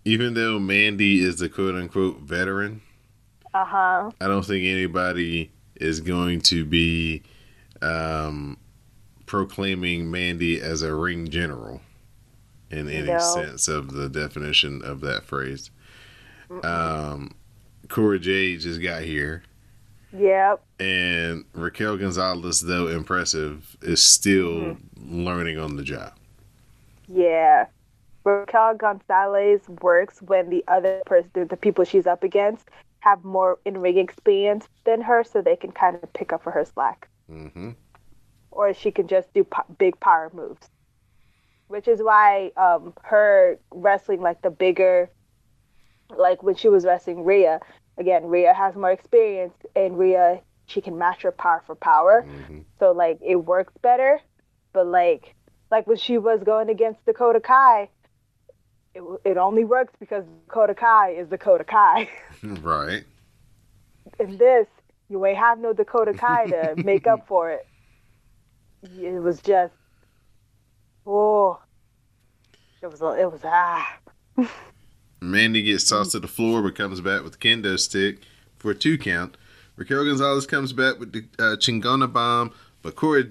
even 0.06 0.34
though 0.34 0.60
Mandy 0.60 1.24
is 1.24 1.38
the 1.38 1.50
quote 1.50 1.76
unquote 1.76 2.20
veteran, 2.22 2.82
Uh 3.54 3.66
huh. 3.66 4.12
I 4.22 4.28
don't 4.28 4.46
think 4.46 4.66
anybody 4.66 5.52
is 5.76 6.00
going 6.02 6.42
to 6.42 6.66
be 6.66 7.24
um, 7.82 8.58
proclaiming 9.26 10.10
Mandy 10.12 10.60
as 10.62 10.82
a 10.82 10.94
ring 10.94 11.28
general 11.30 11.82
in 12.70 12.90
any 12.90 13.08
No. 13.08 13.20
sense 13.20 13.68
of 13.68 13.94
the 13.94 14.10
definition 14.10 14.82
of 14.84 15.02
that 15.02 15.24
phrase. 15.24 15.72
Um, 16.64 17.36
Cora 17.90 18.20
Jade 18.20 18.60
just 18.62 18.82
got 18.82 19.04
here, 19.04 19.44
Yep. 20.14 20.64
and 20.80 21.46
Raquel 21.54 21.98
Gonzalez, 21.98 22.62
though 22.62 22.88
impressive, 22.88 23.76
is 23.82 24.02
still 24.02 24.78
learning 24.98 25.60
on 25.60 25.76
the 25.76 25.84
job. 25.84 26.14
Yeah. 27.08 27.66
Raquel 28.24 28.76
Gonzalez 28.76 29.62
works 29.82 30.22
when 30.22 30.50
the 30.50 30.64
other 30.68 31.02
person, 31.06 31.30
the, 31.34 31.58
people 31.58 31.84
she's 31.86 32.08
up 32.08 32.24
against, 32.24 32.68
have 33.00 33.24
more 33.24 33.60
in 33.66 33.78
ring 33.78 33.98
experience 33.98 34.68
than 34.86 35.02
her, 35.02 35.24
so 35.24 35.42
they 35.42 35.56
can 35.56 35.72
kind 35.72 35.98
of 36.02 36.12
pick 36.14 36.34
up 36.34 36.44
for 36.44 36.52
her 36.52 36.66
slack. 36.66 37.08
hmm 37.30 37.72
or 38.58 38.74
she 38.74 38.90
can 38.92 39.08
just 39.08 39.32
do 39.34 39.44
po- 39.44 39.66
big 39.78 40.00
power 40.00 40.32
moves. 40.34 40.68
Which 41.68 41.88
is 41.88 42.02
why 42.02 42.52
um, 42.58 42.94
her 43.04 43.60
wrestling 43.72 44.22
like 44.22 44.42
the 44.42 44.50
bigger, 44.50 45.10
like 46.18 46.42
when 46.42 46.56
she 46.56 46.68
was 46.68 46.84
wrestling 46.84 47.24
Rhea, 47.24 47.60
again, 47.98 48.26
Rhea 48.26 48.54
has 48.54 48.76
more 48.76 48.92
experience, 48.92 49.54
and 49.76 49.98
Rhea 49.98 50.42
she 50.68 50.82
can 50.82 50.98
match 50.98 51.22
her 51.24 51.32
power 51.32 51.64
for 51.66 51.76
power, 51.76 52.24
hmm 52.24 52.60
so 52.80 52.92
like 52.92 53.20
it 53.26 53.38
works 53.38 53.74
better. 53.82 54.20
But 54.74 54.88
like 54.88 55.34
like 55.72 55.88
when 55.88 55.98
she 55.98 56.18
was 56.18 56.44
going 56.44 56.70
against 56.70 57.04
Dakota 57.06 57.40
Kai, 57.40 57.90
it 58.94 59.02
it 59.26 59.38
only 59.38 59.66
works 59.66 59.94
because 60.00 60.24
Dakota 60.48 60.76
Kai 60.76 61.12
is 61.12 61.28
Dakota 61.30 61.64
Kai. 61.64 62.10
Right. 62.44 63.04
In 64.20 64.38
this, 64.38 64.68
you 65.10 65.26
ain't 65.26 65.38
have 65.38 65.60
no 65.60 65.74
Dakota 65.74 66.14
Kai 66.14 66.48
to 66.48 66.76
make 66.84 67.08
up 67.08 67.26
for 67.28 67.52
it. 67.52 67.66
It 69.02 69.22
was 69.22 69.42
just, 69.42 69.74
oh, 71.06 71.60
it 72.82 72.88
was, 72.88 73.02
it 73.02 73.32
was 73.32 73.42
ah. 73.44 73.98
Mandy 75.20 75.64
gets 75.64 75.90
tossed 75.90 76.12
to 76.12 76.20
the 76.20 76.28
floor 76.28 76.62
but 76.62 76.76
comes 76.76 77.02
back 77.02 77.24
with 77.24 77.34
the 77.34 77.38
kendo 77.40 77.80
stick 77.80 78.20
for 78.58 78.72
a 78.72 78.76
two 78.76 78.98
count. 78.98 79.38
Raquel 79.76 80.06
Gonzalez 80.06 80.48
comes 80.48 80.74
back 80.74 81.00
with 81.00 81.14
the 81.14 81.26
uh, 81.38 81.56
Chingona 81.56 82.12
bomb, 82.12 82.52
but 82.82 82.96
Cora 82.96 83.26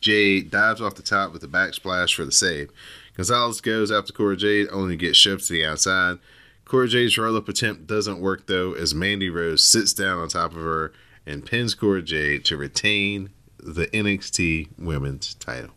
Jade 0.00 0.50
dives 0.50 0.80
off 0.80 0.96
the 0.96 1.02
top 1.02 1.32
with 1.32 1.44
a 1.44 1.48
backsplash 1.48 2.14
for 2.14 2.24
the 2.24 2.32
save. 2.32 2.70
Gonzalez 3.16 3.60
goes 3.60 3.92
after 3.92 4.12
Cora 4.12 4.36
Jade, 4.36 4.68
only 4.72 4.94
to 4.94 4.96
get 4.96 5.16
shoved 5.16 5.46
to 5.46 5.52
the 5.52 5.64
outside. 5.64 6.18
Cora 6.64 6.88
Jade's 6.88 7.16
roll 7.18 7.36
up 7.36 7.48
attempt 7.48 7.86
doesn't 7.86 8.20
work 8.20 8.46
though, 8.46 8.72
as 8.72 8.94
Mandy 8.94 9.30
Rose 9.30 9.62
sits 9.62 9.92
down 9.92 10.18
on 10.18 10.28
top 10.28 10.52
of 10.52 10.62
her 10.62 10.92
and 11.26 11.46
pins 11.46 11.74
Cora 11.74 12.02
Jade 12.02 12.44
to 12.46 12.56
retain 12.56 13.30
the 13.58 13.86
NXT 13.88 14.68
Women's 14.78 15.34
title. 15.34 15.70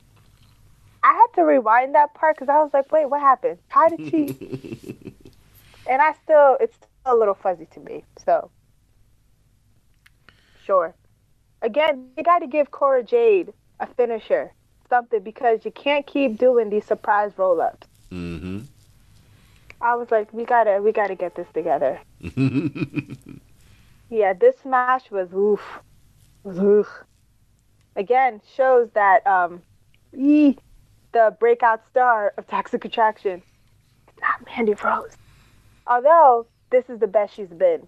I 1.03 1.13
had 1.13 1.27
to 1.35 1.43
rewind 1.43 1.93
that 1.93 2.15
part 2.15 2.35
because 2.35 2.49
I 2.49 2.57
was 2.63 2.71
like, 2.73 2.91
wait, 2.91 3.07
what 3.07 3.21
happened? 3.21 3.59
How 3.67 3.89
did 3.89 4.09
she? 4.09 5.13
and 5.89 6.01
I 6.01 6.13
still, 6.23 6.57
it's 6.59 6.75
still 6.75 7.15
a 7.15 7.15
little 7.15 7.33
fuzzy 7.33 7.67
to 7.73 7.79
me. 7.79 8.03
So, 8.23 8.49
sure. 10.63 10.95
Again, 11.61 12.09
you 12.17 12.23
got 12.23 12.39
to 12.39 12.47
give 12.47 12.71
Cora 12.71 13.03
Jade 13.03 13.53
a 13.79 13.87
finisher, 13.87 14.51
something, 14.89 15.21
because 15.21 15.65
you 15.65 15.71
can't 15.71 16.05
keep 16.05 16.37
doing 16.37 16.69
these 16.69 16.85
surprise 16.85 17.31
roll 17.37 17.61
ups. 17.61 17.87
Mm-hmm. 18.11 18.59
I 19.81 19.95
was 19.95 20.09
like, 20.11 20.31
we 20.33 20.45
gotta, 20.45 20.81
we 20.81 20.91
gotta 20.91 21.15
get 21.15 21.35
this 21.35 21.47
together. 21.53 21.99
Yeah, 24.09 24.33
this 24.33 24.55
match 24.63 25.09
was 25.09 25.33
oof, 25.33 25.61
was 26.43 26.59
oof. 26.59 26.87
Again, 27.95 28.41
shows 28.55 28.89
that 28.93 29.25
um, 29.25 29.61
ee, 30.15 30.57
the 31.11 31.35
breakout 31.39 31.81
star 31.89 32.33
of 32.37 32.47
Toxic 32.47 32.85
Attraction, 32.85 33.41
is 34.07 34.21
not 34.21 34.45
Mandy 34.45 34.73
Rose. 34.75 35.17
Although 35.87 36.47
this 36.71 36.85
is 36.89 36.99
the 36.99 37.07
best 37.07 37.35
she's 37.35 37.49
been. 37.49 37.87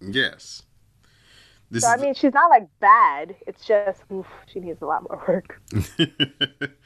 yes. 0.00 0.62
This 1.70 1.84
So 1.84 1.88
I 1.88 1.96
mean, 1.96 2.14
she's 2.14 2.34
not 2.34 2.50
like 2.50 2.68
bad. 2.80 3.34
It's 3.46 3.64
just 3.64 4.02
oof, 4.12 4.26
she 4.46 4.60
needs 4.60 4.82
a 4.82 4.86
lot 4.86 5.02
more 5.08 5.24
work. 5.26 5.60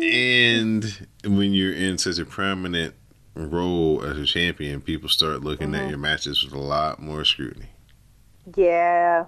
And 0.00 1.08
when 1.24 1.52
you're 1.52 1.72
in 1.72 1.98
such 1.98 2.18
a 2.18 2.24
prominent 2.24 2.94
role 3.34 4.04
as 4.04 4.16
a 4.18 4.24
champion, 4.24 4.80
people 4.80 5.08
start 5.08 5.42
looking 5.42 5.74
at 5.74 5.80
mm-hmm. 5.82 5.90
your 5.90 5.98
matches 5.98 6.44
with 6.44 6.52
a 6.52 6.60
lot 6.60 7.00
more 7.00 7.24
scrutiny. 7.24 7.70
Yeah. 8.56 9.24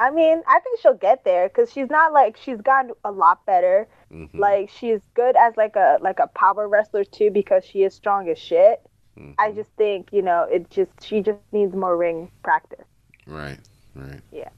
I 0.00 0.10
mean, 0.10 0.42
I 0.48 0.58
think 0.60 0.80
she'll 0.80 0.94
get 0.94 1.24
there 1.24 1.48
because 1.48 1.70
she's 1.70 1.90
not 1.90 2.12
like 2.12 2.36
she's 2.36 2.60
gotten 2.62 2.92
a 3.04 3.12
lot 3.12 3.44
better. 3.46 3.86
Mhm. 4.10 4.30
Like 4.38 4.70
she's 4.70 5.00
good 5.14 5.36
as 5.36 5.56
like 5.56 5.76
a 5.76 5.98
like 6.00 6.18
a 6.18 6.26
power 6.28 6.66
wrestler 6.68 7.04
too 7.04 7.30
because 7.30 7.64
she 7.64 7.82
is 7.84 7.94
strong 7.94 8.28
as 8.28 8.38
shit. 8.38 8.80
Mhm. 9.18 9.34
I 9.38 9.52
just 9.52 9.70
think 9.76 10.08
you 10.10 10.22
know 10.22 10.44
it 10.50 10.70
just 10.70 10.90
she 11.02 11.20
just 11.20 11.38
needs 11.52 11.74
more 11.74 11.96
ring 11.96 12.30
practice. 12.42 12.86
Right, 13.26 13.58
right. 13.94 14.20
Yeah. 14.32 14.48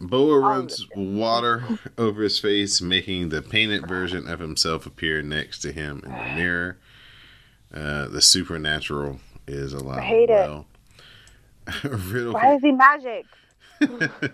Boa 0.00 0.38
runs 0.40 0.86
water 0.96 1.64
over 1.98 2.22
his 2.22 2.38
face, 2.38 2.80
making 2.80 3.28
the 3.28 3.42
painted 3.42 3.86
version 3.88 4.28
of 4.28 4.40
himself 4.40 4.86
appear 4.86 5.22
next 5.22 5.58
to 5.60 5.72
him 5.72 6.02
in 6.04 6.10
the 6.10 6.34
mirror. 6.34 6.78
Uh, 7.72 8.08
the 8.08 8.20
supernatural 8.20 9.20
is 9.46 9.72
alive. 9.72 9.98
I 9.98 10.02
hate 10.02 10.30
it. 10.30 10.48
well. 10.48 10.66
Riddle, 11.84 12.32
Why 12.32 12.54
is 12.56 12.62
he 12.62 12.72
magic? 12.72 13.26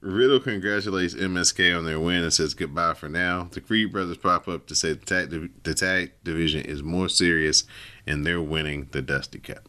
Riddle 0.00 0.40
congratulates 0.40 1.14
MSK 1.14 1.76
on 1.76 1.84
their 1.84 1.98
win 1.98 2.22
and 2.22 2.32
says 2.32 2.54
goodbye 2.54 2.94
for 2.94 3.08
now. 3.08 3.48
The 3.50 3.60
Creed 3.60 3.92
brothers 3.92 4.18
pop 4.18 4.46
up 4.46 4.66
to 4.66 4.74
say 4.74 4.92
the 4.92 5.04
tag, 5.04 5.30
div- 5.30 5.50
the 5.62 5.74
tag 5.74 6.12
division 6.22 6.62
is 6.62 6.82
more 6.82 7.08
serious 7.08 7.64
and 8.06 8.24
they're 8.24 8.42
winning 8.42 8.88
the 8.92 9.02
Dusty 9.02 9.38
Cup. 9.38 9.68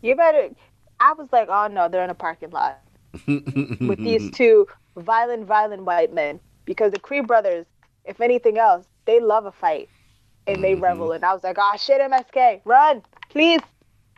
You 0.00 0.14
better. 0.16 0.50
I 1.00 1.12
was 1.14 1.28
like, 1.32 1.48
oh 1.50 1.66
no, 1.66 1.88
they're 1.88 2.04
in 2.04 2.10
a 2.10 2.14
parking 2.14 2.50
lot 2.50 2.78
with 3.26 3.98
these 3.98 4.30
two 4.30 4.66
violent, 4.96 5.44
violent 5.46 5.84
white 5.84 6.14
men. 6.14 6.40
Because 6.64 6.92
the 6.92 7.00
Creed 7.00 7.26
brothers, 7.26 7.66
if 8.04 8.20
anything 8.20 8.58
else, 8.58 8.86
they 9.06 9.18
love 9.20 9.44
a 9.44 9.52
fight 9.52 9.88
and 10.46 10.62
they 10.62 10.74
Mhm. 10.76 10.82
revel. 10.82 11.12
And 11.12 11.24
I 11.24 11.34
was 11.34 11.42
like, 11.42 11.56
oh 11.58 11.76
shit, 11.78 12.00
MSK, 12.00 12.60
run, 12.64 13.02
please, 13.28 13.60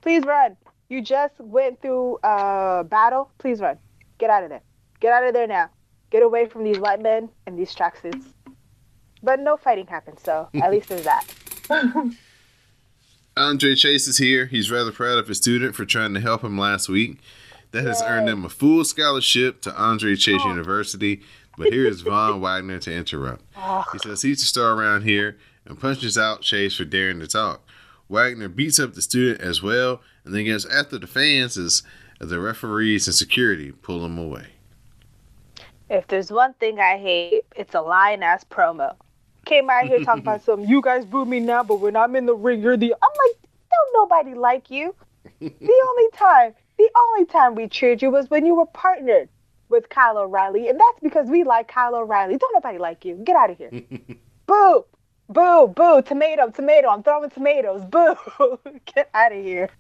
please 0.03 0.23
run. 0.25 0.57
You 0.93 1.01
just 1.01 1.33
went 1.41 1.81
through 1.81 2.19
a 2.23 2.85
battle. 2.87 3.31
Please 3.39 3.61
run. 3.61 3.79
Get 4.19 4.29
out 4.29 4.45
of 4.45 4.51
there. 4.51 4.61
Get 5.01 5.11
out 5.15 5.25
of 5.27 5.33
there 5.33 5.47
now. 5.47 5.71
Get 6.11 6.23
away 6.23 6.45
from 6.45 6.65
these 6.65 6.79
white 6.79 7.01
men 7.01 7.31
and 7.47 7.59
these 7.59 7.75
tracksuits. 7.75 8.27
But 9.23 9.41
no 9.41 9.57
fighting 9.57 9.87
happened, 9.87 10.19
so 10.23 10.51
at 10.55 10.71
least 10.71 10.91
there's 10.91 11.05
that. 11.05 11.25
Andre 13.39 13.75
Chase 13.75 14.07
is 14.07 14.19
here. 14.19 14.45
He's 14.45 14.71
rather 14.71 14.93
proud 14.93 15.17
of 15.19 15.29
his 15.29 15.39
student 15.39 15.75
for 15.75 15.87
trying 15.87 16.13
to 16.13 16.21
help 16.21 16.45
him 16.45 16.59
last 16.59 16.91
week. 16.91 17.21
That 17.71 17.87
has 17.87 18.03
earned 18.03 18.27
Yay. 18.27 18.35
him 18.35 18.45
a 18.45 18.51
full 18.51 18.85
scholarship 18.85 19.63
to 19.63 19.75
Andre 19.75 20.15
Chase 20.15 20.43
Oh. 20.45 20.49
University. 20.51 21.23
But 21.57 21.73
here 21.73 21.87
is 21.87 22.03
Von 22.03 22.39
Wagner 22.43 22.79
to 22.81 22.93
interrupt. 22.95 23.43
Oh, 23.57 23.83
He 23.95 23.99
says 23.99 24.21
he's 24.21 24.41
the 24.41 24.47
star 24.47 24.75
around 24.75 25.05
here 25.05 25.39
and 25.65 25.81
punches 25.81 26.19
out 26.19 26.43
Chase 26.43 26.77
for 26.77 26.85
daring 26.85 27.21
to 27.21 27.27
talk. 27.27 27.63
Wagner 28.13 28.49
beats 28.49 28.79
up 28.79 28.93
the 28.93 29.03
student 29.03 29.41
as 29.41 29.63
well 29.63 30.03
and 30.25 30.35
then 30.35 30.45
gets 30.45 30.67
after 30.67 30.99
the 30.99 31.07
fans 31.07 31.57
as 31.57 31.83
the 32.21 32.39
referees 32.39 33.09
and 33.09 33.15
security 33.15 33.73
pull 33.73 34.05
him 34.05 34.19
away. 34.19 34.49
If 35.89 36.07
there's 36.07 36.31
one 36.31 36.55
thing 36.55 36.79
I 36.79 36.99
hate, 36.99 37.45
it's 37.57 37.75
a 37.75 37.81
lying 37.81 38.23
ass 38.23 38.45
promo. 38.45 38.95
Came 39.47 39.69
out 39.69 39.87
here 39.87 40.05
talking 40.05 40.23
about 40.23 40.43
some, 40.45 40.65
you 40.65 40.81
guys 40.83 41.05
boo 41.05 41.25
me 41.25 41.41
now, 41.41 41.63
but 41.63 41.81
when 41.81 41.97
I'm 41.97 42.15
in 42.15 42.27
the 42.27 42.35
ring, 42.35 42.63
you're 42.63 42.77
the. 42.77 42.95
I'm 42.95 43.11
like, 43.27 43.37
don't 43.71 43.93
nobody 43.95 44.35
like 44.35 44.71
you. 44.71 44.95
the 45.41 45.51
only 45.89 46.11
time, 46.13 46.55
the 46.79 46.89
only 46.97 47.27
time 47.27 47.55
we 47.55 47.67
cheered 47.67 48.03
you 48.03 48.11
was 48.11 48.31
when 48.31 48.47
you 48.47 48.55
were 48.55 48.67
partnered 48.67 49.29
with 49.69 49.89
Kyle 49.89 50.19
O'Reilly, 50.19 50.69
and 50.69 50.79
that's 50.79 51.01
because 51.03 51.29
we 51.29 51.45
like 51.45 51.67
Kyle 51.67 51.97
O'Reilly. 51.97 52.37
Don't 52.37 52.55
nobody 52.55 52.79
like 52.79 53.05
you. 53.05 53.17
Get 53.25 53.37
out 53.37 53.51
of 53.51 53.59
here. 53.59 53.71
boo, 54.47 54.85
boo, 55.29 55.69
boo, 55.69 56.03
tomato, 56.03 56.51
tomato. 56.51 56.89
I'm 56.89 57.03
throwing 57.03 57.31
tomatoes. 57.31 57.85
Boo, 57.85 58.17
get 58.95 59.11
out 59.15 59.33
of 59.33 59.43
here. 59.43 59.71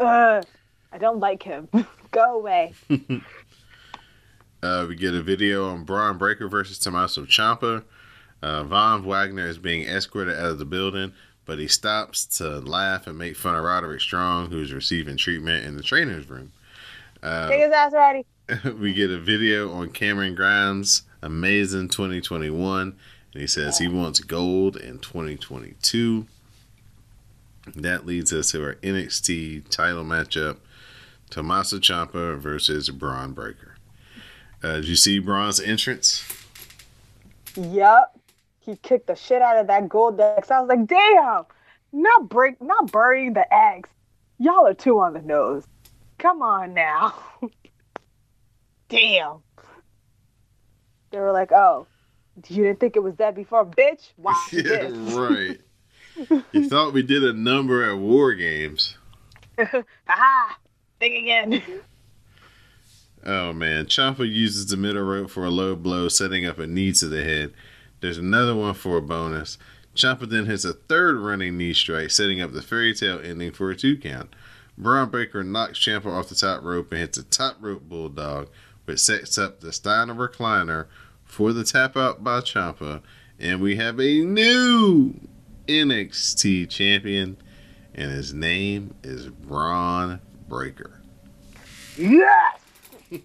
Ugh, 0.00 0.44
I 0.92 0.98
don't 0.98 1.20
like 1.20 1.42
him. 1.42 1.68
Go 2.10 2.36
away. 2.36 2.74
Uh, 4.62 4.86
we 4.88 4.96
get 4.96 5.14
a 5.14 5.22
video 5.22 5.68
on 5.68 5.84
Bron 5.84 6.18
Breakker 6.18 6.48
versus 6.48 6.78
Tommaso 6.78 7.24
Ciampa. 7.24 7.84
Uh, 8.42 8.64
Von 8.64 9.04
Wagner 9.04 9.46
is 9.46 9.58
being 9.58 9.86
escorted 9.86 10.36
out 10.36 10.46
of 10.46 10.58
the 10.58 10.64
building, 10.64 11.12
but 11.44 11.58
he 11.58 11.68
stops 11.68 12.24
to 12.38 12.58
laugh 12.60 13.06
and 13.06 13.18
make 13.18 13.36
fun 13.36 13.54
of 13.54 13.64
Roderick 13.64 14.00
Strong, 14.00 14.50
who's 14.50 14.72
receiving 14.72 15.16
treatment 15.16 15.64
in 15.64 15.76
the 15.76 15.82
trainer's 15.82 16.28
room. 16.28 16.52
Uh, 17.22 17.48
Take 17.48 17.62
his 17.62 17.72
ass 17.72 17.92
already. 17.92 18.26
we 18.80 18.94
get 18.94 19.10
a 19.10 19.18
video 19.18 19.72
on 19.72 19.90
Cameron 19.90 20.34
Grimes' 20.34 21.02
amazing 21.22 21.88
2021, 21.88 22.96
and 23.32 23.40
he 23.40 23.46
says 23.46 23.78
he 23.78 23.88
wants 23.88 24.20
gold 24.20 24.76
in 24.76 24.98
2022. 24.98 26.26
That 27.74 28.06
leads 28.06 28.32
us 28.32 28.52
to 28.52 28.64
our 28.64 28.74
NXT 28.76 29.68
title 29.68 30.04
matchup: 30.04 30.58
Tommaso 31.30 31.78
Ciampa 31.78 32.38
versus 32.38 32.88
Bron 32.90 33.32
Breakker. 33.32 33.76
Uh, 34.62 34.76
did 34.76 34.88
you 34.88 34.96
see 34.96 35.18
Bron's 35.18 35.60
entrance? 35.60 36.24
Yup. 37.54 38.18
He 38.60 38.76
kicked 38.76 39.06
the 39.06 39.14
shit 39.14 39.40
out 39.40 39.58
of 39.58 39.66
that 39.68 39.88
gold 39.88 40.18
deck. 40.18 40.50
I 40.50 40.60
was 40.60 40.68
like, 40.68 40.86
damn, 40.86 41.44
not 41.92 42.28
break, 42.28 42.60
not 42.60 42.92
burying 42.92 43.32
the 43.32 43.46
eggs. 43.52 43.88
Y'all 44.38 44.66
are 44.66 44.74
too 44.74 44.98
on 45.00 45.14
the 45.14 45.22
nose. 45.22 45.64
Come 46.18 46.42
on 46.42 46.74
now. 46.74 47.14
damn. 48.88 49.38
They 51.10 51.18
were 51.18 51.32
like, 51.32 51.52
oh, 51.52 51.86
you 52.48 52.64
didn't 52.64 52.80
think 52.80 52.96
it 52.96 53.02
was 53.02 53.16
that 53.16 53.34
before, 53.34 53.64
bitch? 53.64 54.12
Watch 54.16 54.52
yeah, 54.52 54.62
this. 54.62 55.14
right. 55.14 55.60
you 56.52 56.68
thought 56.68 56.92
we 56.92 57.02
did 57.02 57.24
a 57.24 57.32
number 57.32 57.84
at 57.88 57.98
War 57.98 58.34
Games. 58.34 58.96
Aha! 59.58 60.58
Think 60.98 61.14
again. 61.14 61.62
Oh 63.24 63.52
man, 63.52 63.86
Ciampa 63.86 64.28
uses 64.28 64.66
the 64.66 64.76
middle 64.76 65.02
rope 65.02 65.30
for 65.30 65.44
a 65.44 65.50
low 65.50 65.76
blow, 65.76 66.08
setting 66.08 66.46
up 66.46 66.58
a 66.58 66.66
knee 66.66 66.92
to 66.92 67.06
the 67.08 67.22
head. 67.22 67.52
There's 68.00 68.18
another 68.18 68.54
one 68.54 68.74
for 68.74 68.96
a 68.96 69.02
bonus. 69.02 69.58
Ciampa 69.94 70.28
then 70.28 70.46
hits 70.46 70.64
a 70.64 70.72
third 70.72 71.16
running 71.16 71.56
knee 71.58 71.74
strike, 71.74 72.10
setting 72.10 72.40
up 72.40 72.52
the 72.52 72.62
fairy 72.62 72.94
tale 72.94 73.20
ending 73.22 73.52
for 73.52 73.70
a 73.70 73.76
two 73.76 73.96
count. 73.96 74.34
Bron 74.76 75.10
Breakker 75.10 75.42
knocks 75.42 75.78
Ciampa 75.78 76.06
off 76.06 76.28
the 76.28 76.36
top 76.36 76.62
rope 76.62 76.92
and 76.92 77.00
hits 77.00 77.18
a 77.18 77.24
top 77.24 77.56
rope 77.60 77.88
bulldog, 77.88 78.48
which 78.84 79.00
sets 79.00 79.36
up 79.36 79.60
the 79.60 79.72
Steiner 79.72 80.14
recliner 80.14 80.86
for 81.28 81.52
the 81.52 81.62
tap 81.62 81.96
out 81.96 82.24
by 82.24 82.40
Ciampa, 82.40 83.00
and 83.38 83.60
we 83.60 83.76
have 83.76 84.00
a 84.00 84.22
new 84.22 85.14
NXT 85.68 86.68
champion, 86.68 87.36
and 87.94 88.10
his 88.10 88.34
name 88.34 88.94
is 89.04 89.28
Bron 89.28 90.20
Breakker. 90.48 91.00
yes! 91.96 92.60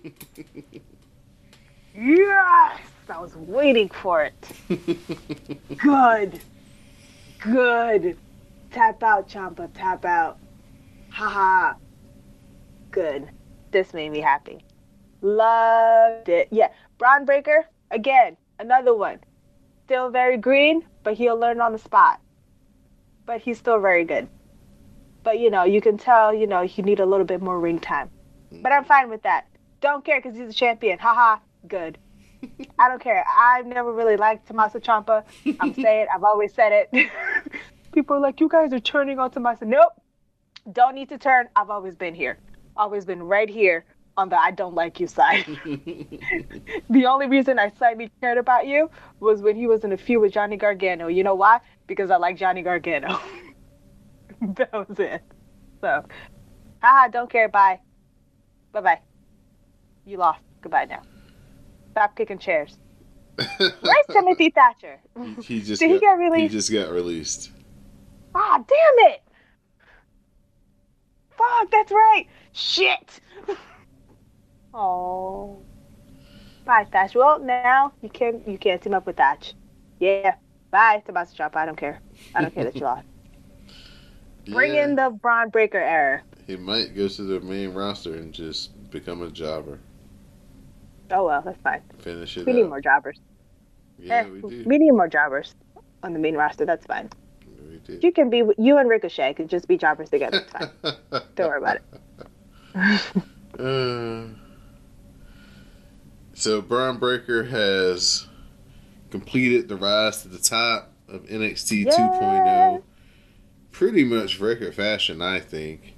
yes! 1.96 2.80
I 3.10 3.20
was 3.20 3.36
waiting 3.36 3.90
for 3.90 4.24
it. 4.24 4.34
Good. 5.78 6.40
Good. 7.40 8.18
Tap 8.72 9.04
out, 9.04 9.30
Ciampa. 9.30 9.70
Tap 9.74 10.06
out. 10.06 10.40
Haha. 11.10 11.74
Good. 12.92 13.30
This 13.72 13.94
made 13.94 14.12
me 14.12 14.20
happy. 14.20 14.64
Loved 15.22 16.30
it. 16.30 16.48
Yeah. 16.52 16.70
Bron 16.98 17.26
Breakker, 17.26 17.68
again, 17.94 18.36
another 18.60 18.94
one. 18.94 19.20
Still 19.86 20.10
very 20.10 20.38
green, 20.38 20.84
but 21.04 21.14
he'll 21.14 21.38
learn 21.38 21.62
on 21.62 21.72
the 21.72 21.78
spot. 21.78 22.20
But 23.26 23.42
he's 23.42 23.58
still 23.58 23.80
very 23.80 24.04
good. 24.04 24.28
But, 25.24 25.40
you 25.40 25.50
know, 25.50 25.64
you 25.64 25.80
can 25.80 25.98
tell, 25.98 26.34
you 26.34 26.48
know, 26.48 26.62
you 26.62 26.84
need 26.84 27.00
a 27.00 27.06
little 27.06 27.26
bit 27.26 27.42
more 27.42 27.60
ring 27.60 27.80
time. 27.80 28.10
But 28.52 28.72
I'm 28.72 28.84
fine 28.84 29.10
with 29.10 29.24
that. 29.24 29.48
Don't 29.80 30.04
care 30.04 30.20
because 30.22 30.38
he's 30.38 30.50
a 30.50 30.54
champion. 30.54 31.00
Haha. 31.00 31.40
Good. 31.68 31.98
I 32.80 32.90
don't 32.90 33.02
care. 33.02 33.24
I've 33.38 33.66
never 33.66 33.94
really 33.94 34.18
liked 34.18 34.48
Tommaso 34.48 34.80
Ciampa. 34.80 35.24
I'm 35.60 35.74
saying 35.74 36.08
I've 36.14 36.24
always 36.24 36.54
said 36.54 36.88
it. 36.92 37.10
People 37.94 38.18
are 38.18 38.20
like, 38.20 38.42
you 38.42 38.50
guys 38.50 38.74
are 38.74 38.80
turning 38.80 39.20
on 39.20 39.32
Tommaso. 39.32 39.66
Nope. 39.66 39.94
Don't 40.72 40.96
need 40.96 41.10
to 41.10 41.18
turn. 41.18 41.48
I've 41.56 41.70
always 41.70 41.96
been 41.96 42.16
here. 42.16 42.38
Always 42.76 43.06
been 43.06 43.24
right 43.24 43.50
here 43.50 43.86
on 44.18 44.30
the 44.30 44.38
I 44.38 44.52
don't 44.52 44.76
like 44.76 45.00
you 45.00 45.08
side. 45.08 45.46
the 46.90 47.06
only 47.06 47.28
reason 47.28 47.60
I 47.60 47.70
slightly 47.70 48.12
cared 48.22 48.38
about 48.38 48.68
you 48.68 48.90
was 49.20 49.42
when 49.42 49.56
he 49.56 49.68
was 49.68 49.84
in 49.84 49.92
a 49.92 49.98
feud 49.98 50.22
with 50.22 50.34
Johnny 50.34 50.58
Gargano. 50.58 51.08
You 51.08 51.24
know 51.24 51.36
why? 51.36 51.60
Because 51.88 52.12
I 52.12 52.18
like 52.18 52.38
Johnny 52.38 52.62
Gargano. 52.62 53.20
that 54.42 54.72
was 54.74 55.00
it. 55.00 55.22
So, 55.82 56.04
haha, 56.82 57.08
don't 57.10 57.30
care. 57.30 57.50
Bye. 57.50 57.80
Bye 58.72 58.82
bye. 58.82 59.00
You 60.06 60.18
lost. 60.18 60.42
Goodbye 60.62 60.86
now. 60.86 61.02
Stop 61.92 62.16
kicking 62.16 62.40
chairs. 62.40 62.78
Where's 63.36 64.06
Timothy 64.12 64.52
Thatcher? 64.52 65.00
He 65.42 65.62
just 65.62 65.82
Did 65.82 65.92
he 65.92 66.00
got, 66.00 66.02
get 66.02 66.12
released? 66.20 66.52
He 66.52 66.58
just 66.58 66.72
got 66.72 66.92
released. 66.92 67.52
Ah, 68.36 68.58
damn 68.58 69.12
it! 69.12 69.22
Fuck, 71.38 71.72
that's 71.72 71.92
right. 71.92 72.26
Shit. 72.52 73.20
Oh. 74.74 75.58
Bye, 76.66 76.86
Thatch. 76.92 77.16
Well, 77.16 77.40
now 77.40 77.94
you 78.02 78.10
can 78.10 78.42
you 78.48 78.58
can't 78.58 78.82
team 78.82 78.94
up 78.94 79.06
with 79.06 79.18
Thatch. 79.18 79.54
Yeah. 80.00 80.36
Bye, 80.72 81.04
Tommaso 81.06 81.36
Ciampa. 81.36 81.58
I 81.58 81.66
don't 81.66 81.78
care. 81.78 82.02
I 82.34 82.42
don't 82.42 82.54
care 82.54 82.64
that 82.64 82.76
you 82.76 82.82
lost. 82.86 83.06
Bring 84.48 84.76
Yeah, 84.76 84.86
in 84.86 84.96
the 84.96 85.10
Bron 85.10 85.50
Breakker 85.50 85.80
era. 85.80 86.22
He 86.48 86.58
might 86.58 86.96
go 86.96 87.08
to 87.08 87.24
the 87.24 87.40
main 87.42 87.74
roster 87.74 88.16
and 88.16 88.34
just 88.34 88.72
become 88.92 89.22
a 89.22 89.30
jobber. 89.30 89.80
Oh 91.12 91.26
well, 91.26 91.42
that's 91.44 91.62
fine. 91.62 91.82
Finish 92.00 92.38
it 92.38 92.46
We 92.46 92.54
out. 92.54 92.56
need 92.56 92.70
more 92.70 92.82
jobbers. 92.82 93.20
Yeah, 93.98 94.24
Eh, 94.26 94.30
we 94.30 94.42
do. 94.42 94.64
we 94.66 94.78
need 94.78 94.92
more 94.92 95.08
jobbers 95.08 95.56
on 96.02 96.14
the 96.14 96.20
main 96.20 96.36
roster. 96.36 96.66
That's 96.66 96.86
fine. 96.86 97.10
We 97.70 97.78
do. 97.78 98.00
You 98.02 98.12
can 98.12 98.30
be 98.30 98.44
you 98.58 98.78
and 98.78 98.90
Ricochet 98.90 99.34
can 99.36 99.48
just 99.48 99.68
be 99.68 99.78
jobbers 99.78 100.10
together. 100.10 100.40
It's 100.40 100.52
fine. 100.52 100.72
Don't 101.36 101.48
worry 101.50 101.60
about 101.60 101.78
it. 101.78 101.84
Uh, 103.60 104.26
so 106.44 106.62
Bron 106.62 106.98
Breakker 106.98 107.46
has 107.46 108.28
completed 109.12 109.70
the 109.70 109.78
rise 109.78 110.24
to 110.24 110.28
the 110.28 110.38
top 110.38 110.92
of 111.08 111.24
NXT 111.28 111.86
2.0. 111.86 112.84
Pretty 113.72 114.04
much 114.04 114.42
record 114.42 114.76
fashion, 114.76 115.22
I 115.22 115.40
think. 115.40 115.94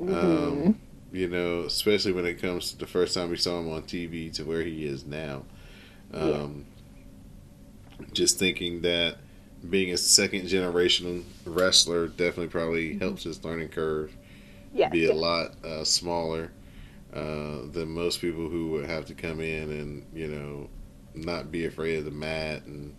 Um, 0.00 0.78
you 1.12 1.26
know, 1.26 1.62
especially 1.62 2.12
when 2.12 2.24
it 2.26 2.40
comes 2.40 2.70
to 2.70 2.78
the 2.78 2.86
first 2.86 3.14
time 3.14 3.28
we 3.28 3.36
saw 3.36 3.58
him 3.58 3.72
on 3.72 3.82
TV 3.82 4.32
to 4.34 4.44
where 4.44 4.62
he 4.62 4.84
is 4.86 5.04
now. 5.04 5.42
Um, 6.14 6.64
Just 8.12 8.38
thinking 8.38 8.82
that 8.82 9.16
being 9.68 9.92
a 9.92 9.96
second 9.96 10.46
generation 10.46 11.24
wrestler 11.44 12.06
definitely 12.06 12.48
probably 12.48 12.98
helps 12.98 13.24
his 13.24 13.44
learning 13.44 13.68
curve 13.70 14.14
Yeah. 14.72 14.90
be 14.90 15.06
a 15.06 15.14
lot 15.14 15.56
uh, 15.64 15.82
smaller 15.82 16.52
uh, 17.12 17.62
than 17.72 17.88
most 17.88 18.20
people 18.20 18.48
who 18.48 18.70
would 18.70 18.88
have 18.88 19.04
to 19.06 19.14
come 19.14 19.40
in 19.40 19.70
and 19.70 20.06
you 20.14 20.28
know 20.28 20.68
not 21.14 21.50
be 21.52 21.66
afraid 21.66 21.98
of 21.98 22.04
the 22.04 22.10
mat 22.10 22.64
and 22.64 22.94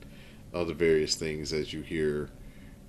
all 0.53 0.65
the 0.65 0.73
various 0.73 1.15
things 1.15 1.49
that 1.49 1.73
you 1.73 1.81
hear 1.81 2.29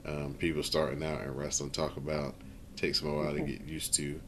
um, 0.06 0.34
people 0.34 0.62
starting 0.62 1.02
out 1.02 1.22
in 1.22 1.34
wrestling 1.34 1.70
talk 1.70 1.96
about. 1.96 2.34
Takes 2.76 3.00
them 3.00 3.10
a 3.10 3.14
while 3.14 3.32
to 3.32 3.40
get 3.40 3.64
used 3.66 3.94
to 3.94 4.20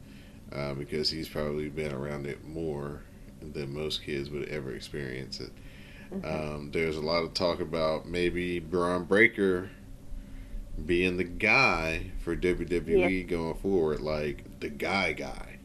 uh, 0.53 0.73
because 0.73 1.09
he's 1.09 1.27
probably 1.27 1.69
been 1.69 1.93
around 1.93 2.25
it 2.25 2.45
more 2.47 3.01
than 3.41 3.73
most 3.75 4.03
kids 4.03 4.29
would 4.29 4.47
ever 4.49 4.73
experience 4.73 5.39
it. 5.39 5.51
Um, 6.23 6.71
there's 6.71 6.95
a 6.95 7.01
lot 7.01 7.23
of 7.23 7.33
talk 7.33 7.59
about 7.59 8.07
maybe 8.07 8.59
Bron 8.59 9.03
Breakker 9.03 9.69
being 10.85 11.17
the 11.17 11.25
guy 11.25 12.11
for 12.19 12.35
WWE 12.35 13.27
going 13.27 13.55
forward, 13.55 13.99
like 13.99 14.59
the 14.59 14.69
guy 14.69 15.13
guy. 15.13 15.56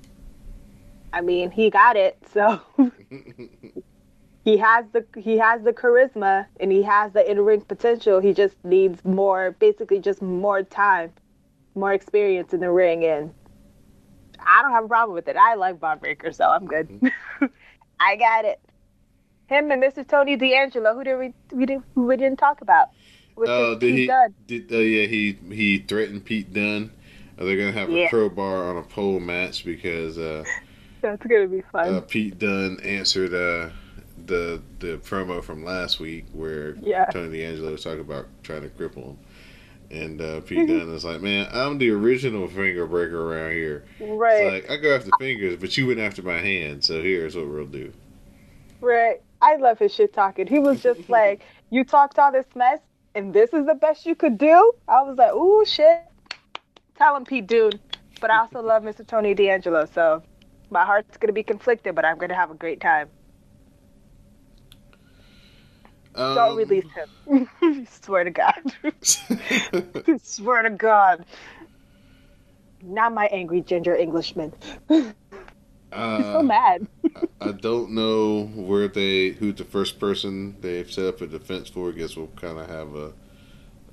I 1.12 1.20
mean, 1.20 1.50
he 1.50 1.70
got 1.70 1.96
it, 1.96 2.18
so 2.32 2.60
he 4.44 4.56
has 4.58 4.86
the 4.92 5.04
he 5.16 5.38
has 5.38 5.62
the 5.62 5.72
charisma 5.72 6.46
and 6.60 6.72
he 6.72 6.82
has 6.82 7.12
the 7.12 7.28
in 7.30 7.40
ring 7.40 7.60
potential. 7.62 8.20
He 8.20 8.32
just 8.32 8.56
needs 8.64 9.04
more, 9.04 9.52
basically, 9.58 10.00
just 10.00 10.22
more 10.22 10.62
time, 10.62 11.12
more 11.74 11.92
experience 11.92 12.52
in 12.52 12.60
the 12.60 12.70
ring, 12.70 13.04
and 13.04 13.32
I 14.40 14.62
don't 14.62 14.72
have 14.72 14.84
a 14.84 14.88
problem 14.88 15.14
with 15.14 15.28
it. 15.28 15.36
I 15.36 15.54
like 15.54 15.78
Bob 15.80 16.00
Breaker, 16.00 16.32
so 16.32 16.48
I'm 16.48 16.66
good. 16.66 16.88
I 18.00 18.16
got 18.16 18.44
it. 18.44 18.60
Him 19.48 19.70
and 19.70 19.82
Mr. 19.82 20.04
Tony 20.04 20.36
D'Angelo, 20.36 20.94
who 20.94 21.04
did 21.04 21.18
we 21.18 21.34
we 21.52 21.66
didn't 21.66 21.84
who 21.94 22.06
we 22.06 22.16
didn't 22.16 22.38
talk 22.38 22.60
about? 22.60 22.88
Oh, 23.38 23.70
his 23.70 23.78
did 23.78 23.94
Pete 23.94 24.10
he? 24.46 24.58
Did 24.60 24.72
uh, 24.72 24.78
yeah? 24.78 25.06
He 25.06 25.38
he 25.50 25.78
threatened 25.78 26.24
Pete 26.24 26.52
Dunne. 26.52 26.90
Uh, 27.38 27.44
they're 27.44 27.56
gonna 27.56 27.72
have 27.72 27.90
a 27.90 27.98
Yeah. 27.98 28.08
crowbar 28.08 28.70
on 28.70 28.76
a 28.76 28.82
pole 28.82 29.20
match 29.20 29.64
because 29.64 30.18
uh, 30.18 30.44
That's 31.02 31.22
gonna 31.26 31.48
be 31.48 31.62
fun. 31.72 31.94
uh, 31.94 32.00
Pete 32.00 32.38
Dunne 32.38 32.78
answered 32.82 33.34
uh, 33.34 33.70
the 34.26 34.62
the 34.78 34.98
promo 34.98 35.42
from 35.42 35.64
last 35.64 36.00
week 36.00 36.26
where 36.32 36.76
Yeah. 36.80 37.04
Tony 37.06 37.38
D'Angelo 37.38 37.72
was 37.72 37.82
talking 37.84 38.00
about 38.00 38.26
trying 38.42 38.62
to 38.62 38.68
cripple 38.68 39.04
him, 39.08 39.18
and 39.90 40.20
uh, 40.20 40.40
Pete 40.40 40.66
Dunne 40.68 40.90
was 40.90 41.04
like, 41.04 41.20
"Man, 41.20 41.48
I'm 41.52 41.78
the 41.78 41.90
original 41.90 42.46
finger 42.48 42.86
breaker 42.86 43.20
around 43.34 43.52
here. 43.52 43.84
right. 44.00 44.44
It's 44.44 44.68
like 44.68 44.78
I 44.78 44.80
go 44.80 44.94
after 44.96 45.10
fingers, 45.18 45.56
but 45.56 45.76
you 45.76 45.88
went 45.88 45.98
after 46.00 46.22
my 46.22 46.38
hand. 46.38 46.82
So 46.84 47.02
here's 47.02 47.36
what 47.36 47.46
we'll 47.48 47.66
do." 47.66 47.92
Right. 48.80 49.20
I 49.40 49.56
love 49.56 49.78
his 49.80 49.92
shit 49.92 50.12
talking. 50.12 50.46
He 50.46 50.58
was 50.60 50.82
just 50.82 51.08
like, 51.08 51.42
you 51.70 51.84
talked 51.84 52.18
all 52.18 52.30
this 52.30 52.46
mess, 52.54 52.78
and 53.16 53.32
this 53.34 53.52
is 53.52 53.66
the 53.66 53.74
best 53.74 54.06
you 54.06 54.14
could 54.14 54.38
do. 54.38 54.72
I 54.88 55.02
was 55.02 55.18
like, 55.18 55.32
ooh, 55.32 55.64
shit. 55.66 56.02
Tell 56.96 57.16
him, 57.16 57.24
Pete 57.24 57.46
Dunne. 57.48 57.72
But 58.20 58.30
I 58.30 58.38
also 58.38 58.60
love 58.62 58.84
Mr. 58.84 59.04
Tony 59.04 59.34
D'Angelo, 59.34 59.84
so 59.92 60.22
my 60.72 60.84
heart's 60.86 61.16
gonna 61.18 61.32
be 61.34 61.44
conflicted, 61.44 61.94
but 61.94 62.04
I'm 62.06 62.18
gonna 62.18 62.34
have 62.36 62.50
a 62.52 62.56
great 62.56 62.80
time. 62.80 63.10
Don't 66.34 66.54
Um, 66.54 66.56
release 66.56 66.86
him. 67.26 67.48
swear 67.90 68.24
to 68.24 68.30
God. 68.30 68.54
swear 70.22 70.62
to 70.62 70.70
God. 70.70 71.26
Not 72.82 73.14
my 73.14 73.26
angry 73.26 73.62
ginger 73.62 73.94
Englishman. 73.96 74.52
He's 74.88 75.14
uh, 75.92 76.32
so 76.32 76.42
mad. 76.42 76.88
I 77.40 77.52
don't 77.52 77.92
know 77.92 78.44
where 78.54 78.88
they 78.88 79.30
who 79.30 79.52
the 79.52 79.64
first 79.64 79.98
person 80.00 80.56
they've 80.60 80.90
set 80.90 81.06
up 81.06 81.20
a 81.20 81.26
defense 81.26 81.68
for. 81.68 81.90
I 81.90 81.92
guess 81.92 82.16
we'll 82.16 82.28
kind 82.28 82.58
of 82.58 82.68
have 82.68 82.94
a 82.94 83.12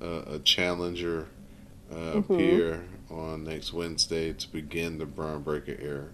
a, 0.00 0.34
a 0.36 0.38
challenger 0.40 1.28
uh, 1.92 1.96
Mhm. 2.14 2.62
appear 2.64 2.84
on 3.10 3.44
next 3.44 3.72
Wednesday 3.72 4.32
to 4.32 4.52
begin 4.52 4.98
the 4.98 5.06
Bron 5.06 5.42
Breakker 5.42 5.76
era. 5.80 6.08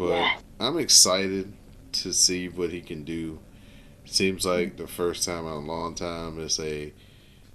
But 0.00 0.08
Yes. 0.16 0.42
I'm 0.58 0.78
excited 0.78 1.52
to 1.92 2.12
see 2.14 2.48
what 2.48 2.70
he 2.70 2.80
can 2.80 3.04
do. 3.04 3.38
Seems 4.06 4.46
like 4.46 4.76
the 4.78 4.86
first 4.86 5.24
time 5.26 5.44
in 5.46 5.52
a 5.52 5.58
long 5.58 5.94
time 5.94 6.40
it's 6.40 6.58
a 6.58 6.92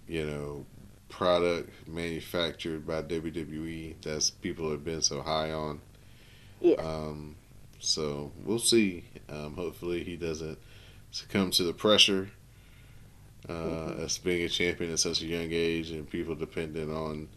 you 0.07 0.25
know 0.25 0.65
product 1.09 1.87
manufactured 1.87 2.85
by 2.85 3.01
WWE 3.01 3.95
that's 4.03 4.29
people 4.29 4.69
have 4.69 4.83
been 4.85 5.01
so 5.01 5.21
high 5.23 5.51
on. 5.51 5.81
Yeah. 6.61 6.75
Um, 6.75 7.35
so 7.79 8.31
we'll 8.43 8.59
see. 8.59 9.05
Um, 9.27 9.55
hopefully 9.55 10.03
he 10.03 10.15
doesn't 10.15 10.59
succumb 11.11 11.49
to 11.51 11.63
the 11.63 11.73
pressure. 11.73 12.29
Uh, 13.49 13.53
Mm-hmm. 13.53 14.03
as 14.03 14.17
being 14.17 14.43
a 14.43 14.49
champion 14.49 14.91
at 14.91 14.99
such 14.99 15.21
a 15.21 15.25
young 15.25 15.49
age 15.51 15.91
and 15.91 16.09
people 16.09 16.33
dependent 16.35 16.91
on, 16.91 17.27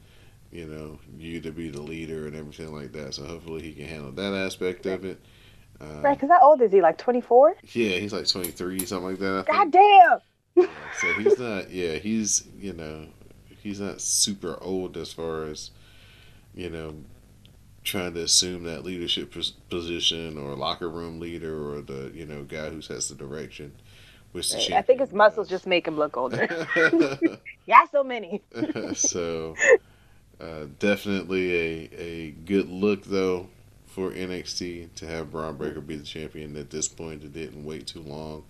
you 0.51 0.67
know, 0.67 0.99
you 1.19 1.41
to 1.41 1.51
be 1.53 1.71
the 1.71 1.81
leader 1.81 2.27
and 2.27 2.35
everything 2.35 2.75
like 2.75 2.93
that. 2.93 3.15
So 3.15 3.25
hopefully 3.25 3.63
he 3.63 3.73
can 3.73 3.87
handle 3.87 4.13
that 4.13 4.35
aspect 4.35 4.87
of 4.87 5.05
it. 5.05 5.21
Uh, 5.81 6.01
Right, 6.03 6.15
because 6.19 6.31
how 6.31 6.41
old 6.43 6.61
is 6.63 6.73
he? 6.73 6.81
Like 6.81 6.99
24? 6.99 7.57
Yeah, 7.73 7.99
he's 7.99 8.13
like 8.13 8.27
23, 8.27 8.85
something 8.87 9.11
like 9.11 9.19
that. 9.19 9.47
God 9.47 9.71
damn! 9.71 10.19
Yeah, 10.57 10.67
so 11.01 11.13
he's 11.15 11.39
not. 11.39 11.71
Yeah, 11.71 11.95
he's 11.95 12.45
you 12.59 12.73
know, 12.73 13.07
he's 13.63 13.81
not 13.81 14.01
super 14.01 14.59
old 14.61 14.97
as 14.97 15.13
far 15.13 15.45
as, 15.45 15.71
you 16.55 16.71
know, 16.71 16.95
trying 17.85 18.15
to 18.15 18.23
assume 18.23 18.65
that 18.65 18.85
leadership 18.85 19.35
position 19.71 20.37
or 20.37 20.55
locker 20.57 20.89
room 20.89 21.21
leader 21.21 21.73
or 21.73 21.81
the 21.81 22.11
you 22.15 22.27
know 22.27 22.43
guy 22.43 22.71
who 22.71 22.81
sets 22.83 23.09
the 23.09 23.15
direction. 23.15 23.73
Which 24.33 24.51
the 24.53 24.77
I 24.77 24.83
think 24.83 25.01
his 25.01 25.13
muscles 25.13 25.47
does. 25.47 25.59
just 25.59 25.67
make 25.67 25.87
him 25.87 25.97
look 25.97 26.17
older. 26.17 26.47
yeah, 27.67 27.87
so 27.91 28.05
many. 28.05 28.43
so 28.95 29.55
uh, 30.41 30.67
definitely 30.79 31.55
a 31.55 31.91
a 31.97 32.31
good 32.31 32.69
look 32.69 33.05
though 33.05 33.49
for 33.87 34.11
NXT 34.11 34.95
to 34.95 35.07
have 35.07 35.33
Bron 35.33 35.57
Breakker 35.57 35.81
be 35.81 35.97
the 35.97 36.05
champion. 36.05 36.57
At 36.57 36.71
this 36.71 36.87
point, 36.87 37.25
it 37.25 37.33
didn't 37.33 37.65
wait 37.65 37.87
too 37.87 38.03
long 38.03 38.45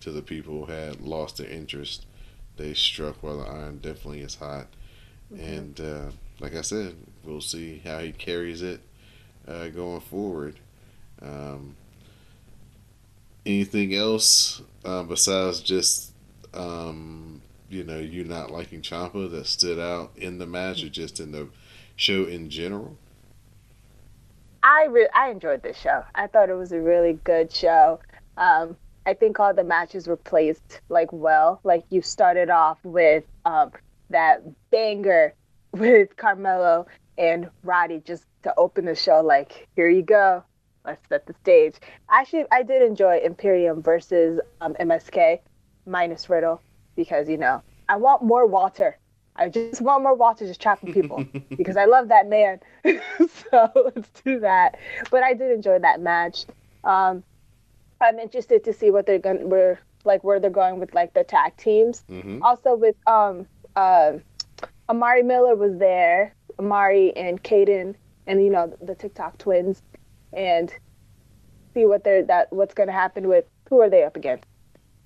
till 0.00 0.12
the 0.12 0.22
people 0.22 0.66
had 0.66 1.00
lost 1.00 1.38
their 1.38 1.48
interest. 1.48 2.06
They 2.56 2.74
struck 2.74 3.22
while 3.22 3.38
the 3.38 3.46
iron 3.46 3.78
definitely 3.78 4.20
is 4.20 4.34
hot, 4.34 4.66
and 5.30 5.80
uh, 5.80 6.10
like 6.40 6.54
I 6.54 6.62
said, 6.62 6.96
we'll 7.24 7.40
see 7.40 7.80
how 7.84 8.00
he 8.00 8.12
carries 8.12 8.62
it 8.62 8.80
uh, 9.48 9.68
going 9.68 10.00
forward. 10.00 10.56
Um, 11.22 11.76
anything 13.46 13.94
else 13.94 14.62
uh, 14.84 15.02
besides 15.02 15.60
just 15.60 16.12
um, 16.54 17.40
you 17.70 17.84
know 17.84 17.98
you 17.98 18.24
not 18.24 18.50
liking 18.50 18.82
Ciampa 18.82 19.30
that 19.30 19.46
stood 19.46 19.78
out 19.78 20.12
in 20.16 20.38
the 20.38 20.46
match 20.46 20.82
or 20.82 20.88
just 20.88 21.20
in 21.20 21.32
the 21.32 21.48
show 21.96 22.24
in 22.24 22.50
general? 22.50 22.96
I 24.62 24.86
re- 24.90 25.08
I 25.14 25.30
enjoyed 25.30 25.62
this 25.62 25.78
show. 25.78 26.04
I 26.14 26.26
thought 26.26 26.50
it 26.50 26.54
was 26.54 26.72
a 26.72 26.80
really 26.80 27.14
good 27.24 27.50
show. 27.50 28.00
Um, 28.36 28.76
I 29.06 29.14
think 29.14 29.40
all 29.40 29.54
the 29.54 29.64
matches 29.64 30.06
were 30.06 30.16
placed 30.16 30.80
like 30.88 31.12
well. 31.12 31.60
Like 31.64 31.84
you 31.90 32.02
started 32.02 32.50
off 32.50 32.78
with 32.84 33.24
um, 33.44 33.70
that 34.10 34.42
banger 34.70 35.34
with 35.72 36.16
Carmelo 36.16 36.86
and 37.16 37.48
Roddy 37.62 38.02
just 38.04 38.24
to 38.42 38.52
open 38.56 38.84
the 38.84 38.94
show. 38.94 39.20
Like 39.20 39.68
here 39.76 39.88
you 39.88 40.02
go, 40.02 40.42
let's 40.84 41.06
set 41.08 41.26
the 41.26 41.34
stage. 41.34 41.76
Actually, 42.10 42.44
I 42.50 42.62
did 42.62 42.82
enjoy 42.82 43.18
Imperium 43.18 43.82
versus 43.82 44.40
um, 44.60 44.74
MSK 44.74 45.38
minus 45.86 46.28
Riddle 46.28 46.60
because 46.96 47.28
you 47.28 47.38
know 47.38 47.62
I 47.88 47.96
want 47.96 48.22
more 48.22 48.46
Walter. 48.46 48.98
I 49.36 49.48
just 49.48 49.80
want 49.80 50.02
more 50.02 50.14
Walter 50.14 50.46
just 50.46 50.60
chopping 50.60 50.92
people 50.92 51.24
because 51.56 51.76
I 51.76 51.86
love 51.86 52.08
that 52.08 52.28
man. 52.28 52.60
so 52.84 53.70
let's 53.94 54.10
do 54.22 54.40
that. 54.40 54.78
But 55.10 55.22
I 55.22 55.34
did 55.34 55.50
enjoy 55.50 55.78
that 55.78 56.00
match. 56.00 56.46
Um, 56.84 57.22
I'm 58.00 58.18
interested 58.18 58.64
to 58.64 58.72
see 58.72 58.90
what 58.90 59.06
they're 59.06 59.18
going 59.18 59.48
where 59.48 59.80
like 60.04 60.24
where 60.24 60.40
they're 60.40 60.50
going 60.50 60.78
with 60.80 60.94
like 60.94 61.14
the 61.14 61.24
tag 61.24 61.56
teams. 61.56 62.02
Mm-hmm. 62.10 62.42
Also 62.42 62.74
with 62.74 62.96
um 63.06 63.46
uh, 63.76 64.12
Amari 64.88 65.22
Miller 65.22 65.54
was 65.54 65.78
there, 65.78 66.34
Amari 66.58 67.16
and 67.16 67.42
Kayden, 67.42 67.94
and 68.26 68.42
you 68.42 68.50
know 68.50 68.76
the 68.82 68.94
TikTok 68.94 69.38
twins, 69.38 69.82
and 70.32 70.72
see 71.74 71.86
what 71.86 72.04
they're 72.04 72.24
that 72.24 72.52
what's 72.52 72.74
going 72.74 72.88
to 72.88 72.92
happen 72.92 73.28
with 73.28 73.44
who 73.68 73.80
are 73.80 73.90
they 73.90 74.02
up 74.02 74.16
against? 74.16 74.44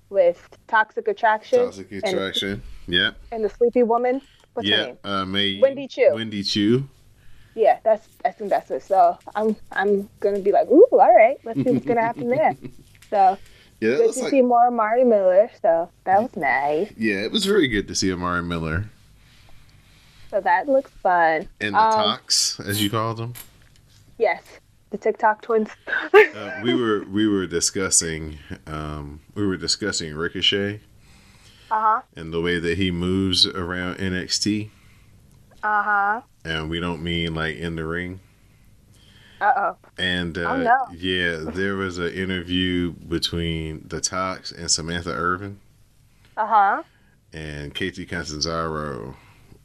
With 0.09 0.47
Toxic 0.67 1.07
Attraction 1.07 1.65
Toxic 1.65 1.91
attraction. 1.91 2.61
Yeah. 2.87 3.11
and 3.31 3.43
the 3.43 3.49
Sleepy 3.49 3.83
Woman. 3.83 4.21
What's 4.53 4.69
her 4.69 4.75
yeah. 4.75 4.85
name? 4.85 4.97
Uh, 5.03 5.25
May 5.25 5.59
Wendy 5.59 5.87
Choo. 5.87 6.11
Wendy 6.13 6.43
Choo. 6.43 6.87
Yeah, 7.55 7.79
that's 7.83 8.07
I 8.23 8.31
think 8.31 8.49
that's 8.49 8.69
it. 8.71 8.83
So 8.83 9.17
I'm 9.35 9.55
I'm 9.71 10.09
gonna 10.19 10.39
be 10.39 10.51
like, 10.51 10.67
ooh, 10.69 10.87
all 10.91 11.15
right, 11.15 11.37
let's 11.43 11.61
see 11.63 11.71
what's 11.71 11.85
gonna 11.85 12.01
happen 12.09 12.29
there. 12.29 12.55
So 13.09 13.37
Yeah, 13.79 13.95
good 13.97 14.13
to 14.13 14.19
like, 14.21 14.29
see 14.29 14.41
more 14.41 14.67
Amari 14.67 15.03
Miller. 15.03 15.49
So 15.61 15.89
that 16.03 16.21
was 16.21 16.35
nice. 16.35 16.91
yeah, 16.97 17.15
it 17.23 17.31
was 17.31 17.45
very 17.45 17.67
good 17.67 17.87
to 17.87 17.95
see 17.95 18.11
Amari 18.13 18.43
Miller 18.43 18.85
So 20.29 20.39
that 20.41 20.67
looks 20.67 20.91
fun. 20.91 21.47
and 21.61 21.73
the 21.75 21.79
Um, 21.79 21.91
Tox, 21.93 22.59
as 22.59 22.81
you 22.83 22.89
called 22.89 23.17
them. 23.17 23.33
Yes, 24.17 24.43
the 24.95 25.01
TikTok 25.03 25.41
twins. 25.41 25.69
Uh, 26.13 26.59
we 26.63 26.73
were 26.73 27.03
we 27.05 27.27
were 27.27 27.45
discussing 27.45 28.37
um, 28.67 29.21
we 29.35 29.45
were 29.45 29.57
discussing 29.57 30.15
Ricochet 30.15 30.79
Uh 31.71 31.81
huh. 31.81 32.01
and 32.15 32.33
the 32.33 32.41
way 32.41 32.59
that 32.59 32.77
he 32.77 32.91
moves 32.91 33.45
around 33.45 33.97
NXT, 33.97 34.69
Uh 35.63 35.83
huh. 35.83 36.21
and 36.43 36.69
we 36.69 36.79
don't 36.79 37.03
mean 37.03 37.35
like 37.35 37.57
in 37.57 37.75
the 37.75 37.85
ring. 37.85 38.19
Uh 39.41 39.51
oh. 39.57 39.77
And 39.97 40.37
uh, 40.37 40.41
Oh, 40.49 40.57
no. 40.57 40.77
yeah, 40.97 41.37
there 41.43 41.75
was 41.75 41.97
an 41.97 42.13
interview 42.13 42.91
between 42.91 43.85
the 43.87 43.99
Tox 43.99 44.51
and 44.51 44.71
Samantha 44.71 45.11
Irvin, 45.11 45.59
Uh 46.37 46.47
huh. 46.47 46.83
and 47.33 47.75
Kacy 47.75 48.07
Catanzaro 48.07 49.15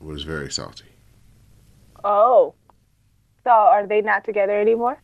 was 0.01 0.25
very 0.25 0.51
salty. 0.51 0.87
Oh. 2.03 2.55
So 3.45 3.51
are 3.51 3.87
they 3.87 4.01
not 4.03 4.25
together 4.25 4.59
anymore? 4.61 5.01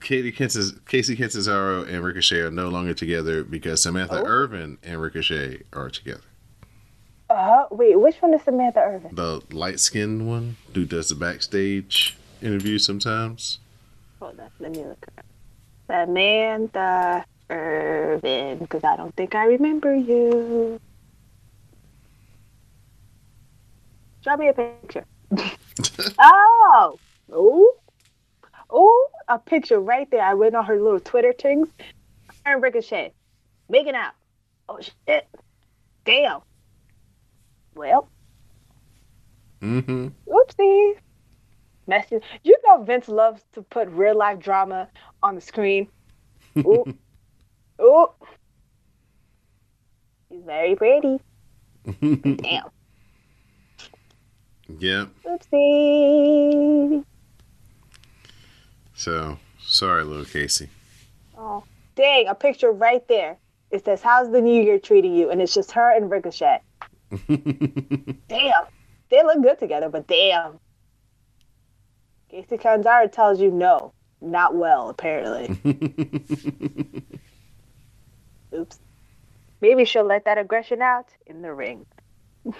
Katie 0.00 0.32
Catanz- 0.32 0.78
Kacy 0.80 1.16
Catanzaro 1.16 1.84
and 1.84 2.02
Ricochet 2.04 2.40
are 2.40 2.50
no 2.50 2.68
longer 2.68 2.94
together 2.94 3.44
because 3.44 3.82
Samantha 3.82 4.20
Oh. 4.20 4.26
Irvin 4.26 4.78
and 4.82 5.00
Ricochet 5.00 5.62
are 5.72 5.90
together. 5.90 6.22
Uh 7.30 7.64
wait, 7.70 7.98
which 7.98 8.16
one 8.20 8.34
is 8.34 8.42
Samantha 8.42 8.80
Irvin? 8.80 9.14
The 9.14 9.40
light 9.50 9.80
skinned 9.80 10.26
one 10.28 10.56
who 10.74 10.84
does 10.84 11.08
the 11.08 11.14
backstage 11.14 12.16
interview 12.42 12.78
sometimes. 12.78 13.58
Hold 14.20 14.38
on, 14.40 14.50
let 14.60 14.72
me 14.72 14.84
look 14.84 15.04
her 15.06 15.20
up. 15.20 15.26
Samantha 15.86 17.24
Irvin, 17.50 18.58
because 18.58 18.84
I 18.84 18.96
don't 18.96 19.14
think 19.16 19.34
I 19.34 19.44
remember 19.44 19.94
you. 19.94 20.80
Show 24.24 24.36
me 24.36 24.48
a 24.48 24.52
picture. 24.52 25.04
oh, 26.18 26.98
oh, 27.32 27.74
oh, 28.72 29.08
a 29.28 29.38
picture 29.38 29.78
right 29.78 30.10
there. 30.10 30.22
I 30.22 30.34
went 30.34 30.56
on 30.56 30.64
her 30.64 30.80
little 30.80 31.00
Twitter 31.00 31.32
things. 31.32 31.68
Her 32.44 32.54
and 32.54 32.62
Ricochet 32.62 33.12
making 33.68 33.94
out. 33.94 34.14
Oh 34.68 34.80
shit! 34.80 35.28
Damn. 36.04 36.40
Well, 37.74 38.08
Mm-hmm. 39.62 40.08
Oopsie. 40.28 40.94
Messy. 41.86 42.18
You 42.42 42.56
know 42.64 42.82
Vince 42.82 43.08
loves 43.08 43.42
to 43.52 43.62
put 43.62 43.88
real 43.90 44.16
life 44.16 44.40
drama 44.40 44.88
on 45.22 45.34
the 45.36 45.40
screen. 45.40 45.88
Ooh. 46.58 46.84
Ooh. 47.80 48.06
She's 50.30 50.42
very 50.44 50.74
pretty. 50.74 51.20
Damn. 52.00 52.70
Yep. 54.78 55.08
Oopsie. 55.26 57.04
So 59.02 59.36
sorry, 59.58 60.04
little 60.04 60.24
Kacy. 60.24 60.68
Oh. 61.36 61.64
Dang, 61.96 62.28
a 62.28 62.36
picture 62.36 62.70
right 62.70 63.06
there. 63.08 63.36
It 63.72 63.84
says, 63.84 64.00
How's 64.00 64.30
the 64.30 64.40
new 64.40 64.62
year 64.62 64.78
treating 64.78 65.12
you? 65.12 65.28
And 65.28 65.42
it's 65.42 65.52
just 65.52 65.72
her 65.72 65.90
and 65.90 66.08
Ricochet. 66.08 66.60
Damn. 67.26 68.52
They 69.10 69.22
look 69.24 69.42
good 69.42 69.58
together, 69.58 69.88
but 69.88 70.06
damn. 70.06 70.60
Kacy 72.32 72.62
Kanzara 72.62 73.10
tells 73.10 73.40
you 73.40 73.50
no. 73.50 73.92
Not 74.20 74.54
well, 74.54 74.88
apparently. 74.88 75.58
Oops. 78.54 78.78
Maybe 79.60 79.84
she'll 79.84 80.04
let 80.04 80.26
that 80.26 80.38
aggression 80.38 80.80
out 80.80 81.08
in 81.26 81.42
the 81.42 81.52
ring. 81.52 81.86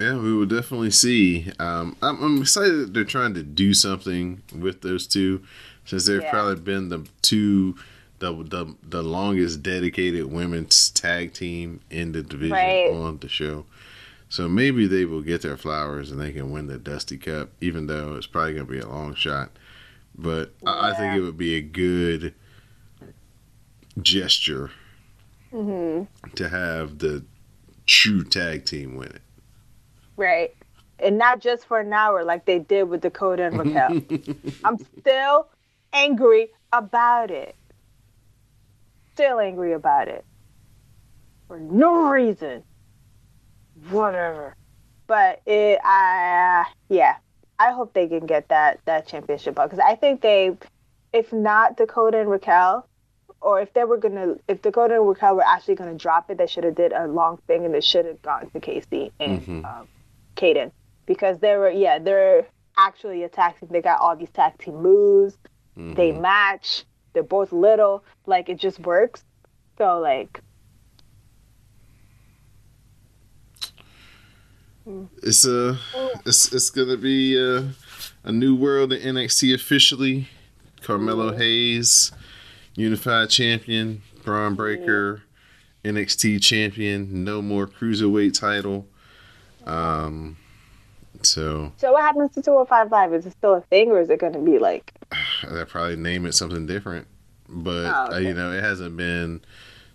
Yeah, 0.00 0.16
we 0.16 0.32
will 0.32 0.46
definitely 0.46 0.90
see. 0.92 1.52
Um, 1.58 1.94
I'm, 2.00 2.22
I'm 2.22 2.40
excited 2.40 2.78
that 2.78 2.94
they're 2.94 3.04
trying 3.04 3.34
to 3.34 3.42
do 3.42 3.74
something 3.74 4.42
with 4.58 4.80
those 4.80 5.06
two, 5.06 5.42
since 5.84 6.06
they've 6.06 6.22
Yeah. 6.22 6.30
probably 6.30 6.56
been 6.62 6.88
the 6.88 7.06
two, 7.20 7.76
the, 8.18 8.32
the 8.32 8.74
the 8.82 9.02
longest 9.02 9.62
dedicated 9.62 10.24
women's 10.26 10.88
tag 10.90 11.34
team 11.34 11.80
in 11.90 12.12
the 12.12 12.22
division 12.22 12.54
Right. 12.54 12.90
on 12.90 13.18
the 13.18 13.28
show. 13.28 13.66
So 14.30 14.48
maybe 14.48 14.86
they 14.86 15.04
will 15.04 15.22
get 15.22 15.42
their 15.42 15.56
flowers 15.56 16.10
and 16.10 16.20
they 16.20 16.32
can 16.32 16.50
win 16.50 16.66
the 16.68 16.78
Dusty 16.78 17.18
Cup, 17.18 17.50
even 17.60 17.86
though 17.86 18.14
it's 18.14 18.26
probably 18.28 18.54
going 18.54 18.66
to 18.66 18.72
be 18.72 18.78
a 18.78 18.88
long 18.88 19.14
shot. 19.14 19.50
But 20.16 20.54
I, 20.66 20.90
I 20.90 20.94
think 20.94 21.14
it 21.16 21.20
would 21.20 21.36
be 21.38 21.56
a 21.56 21.60
good 21.62 22.32
gesture 24.00 24.70
hmm 25.50 26.04
to 26.36 26.48
have 26.48 26.98
the 27.00 27.24
true 27.86 28.22
tag 28.24 28.64
team 28.64 28.94
win 28.96 29.08
it. 29.08 29.22
Right. 30.20 30.54
And 30.98 31.16
not 31.16 31.40
just 31.40 31.64
for 31.66 31.80
an 31.80 31.92
hour 31.94 32.24
like 32.24 32.44
they 32.44 32.58
did 32.58 32.82
with 32.84 33.00
Dakota 33.00 33.44
and 33.44 33.58
Raquel. 33.58 34.02
I'm 34.64 34.76
still 35.00 35.48
angry 35.94 36.50
about 36.72 37.30
it. 37.30 37.56
Still 39.14 39.40
angry 39.40 39.72
about 39.72 40.08
it. 40.08 40.24
For 41.48 41.58
no 41.58 42.10
reason. 42.10 42.62
Whatever. 43.88 44.54
But 45.06 45.40
it, 45.46 45.78
I, 45.82 46.66
yeah. 46.90 47.16
I 47.58 47.72
hope 47.72 47.94
they 47.94 48.06
can 48.06 48.26
get 48.26 48.48
that 48.48 48.80
that 48.84 49.06
championship 49.06 49.54
because 49.54 49.78
I 49.78 49.94
think 49.94 50.20
they, 50.22 50.56
if 51.12 51.32
not 51.32 51.76
Dakota 51.76 52.18
and 52.20 52.30
Raquel, 52.30 52.86
or 53.42 53.60
if 53.60 53.72
they 53.74 53.84
were 53.84 53.96
gonna, 53.98 54.36
if 54.48 54.62
Dakota 54.62 54.94
and 54.96 55.06
Raquel 55.08 55.36
were 55.36 55.44
actually 55.46 55.74
gonna 55.76 55.94
drop 55.94 56.30
it, 56.30 56.38
they 56.38 56.46
should 56.46 56.64
have 56.64 56.74
did 56.74 56.92
a 56.92 57.06
long 57.06 57.38
thing 57.46 57.64
and 57.64 57.74
they 57.74 57.80
should 57.82 58.06
have 58.06 58.22
gone 58.22 58.48
to 58.50 58.60
Kacy 58.60 59.10
and 59.20 59.42
Mhm. 59.42 59.64
um, 59.64 59.88
Kayden 60.40 60.72
because 61.06 61.38
they 61.40 61.56
were, 61.56 61.70
yeah, 61.70 61.98
they're 61.98 62.46
actually 62.78 63.22
a 63.24 63.28
tag 63.28 63.58
team. 63.60 63.68
They 63.72 63.82
got 63.82 64.00
all 64.00 64.16
these 64.16 64.30
tag 64.30 64.56
team 64.58 64.76
moves. 64.82 65.36
They 65.76 66.12
Mhm. 66.12 66.20
match. 66.20 66.84
They're 67.12 67.22
both 67.22 67.52
little. 67.52 68.04
Like 68.26 68.48
it 68.48 68.58
just 68.58 68.78
works. 68.80 69.24
So 69.78 69.98
like, 69.98 70.40
It's 75.22 75.44
a 75.46 75.78
it's 76.26 76.52
it's 76.52 76.70
gonna 76.70 76.96
be 76.96 77.38
uh, 77.38 77.64
a 78.24 78.32
new 78.32 78.54
world 78.56 78.92
in 78.92 79.14
NXT 79.16 79.54
officially. 79.54 80.28
Carmelo 80.82 81.36
Hayes, 81.36 82.10
unified 82.74 83.28
champion, 83.30 84.02
Bron 84.24 84.54
Breakker, 84.54 85.22
NXT 85.84 86.42
champion, 86.42 87.22
no 87.22 87.42
more 87.42 87.66
cruiserweight 87.66 88.38
title. 88.38 88.86
Um, 89.66 90.36
so 91.22 91.72
so 91.76 91.92
what 91.92 92.02
happens 92.02 92.32
to 92.34 92.42
205 92.42 92.90
Live? 92.90 93.12
Is 93.14 93.26
it 93.26 93.32
still 93.32 93.54
a 93.54 93.60
thing, 93.62 93.90
or 93.90 94.00
is 94.00 94.10
it 94.10 94.18
going 94.20 94.32
to 94.32 94.38
be 94.38 94.58
like? 94.58 94.92
they'll 95.50 95.66
probably 95.66 95.96
name 95.96 96.26
it 96.26 96.34
something 96.34 96.66
different. 96.66 97.06
But 97.48 97.86
Oh, 97.86 98.04
okay. 98.06 98.16
uh, 98.16 98.18
you 98.20 98.34
know, 98.34 98.52
it 98.52 98.62
hasn't 98.62 98.96
been 98.96 99.40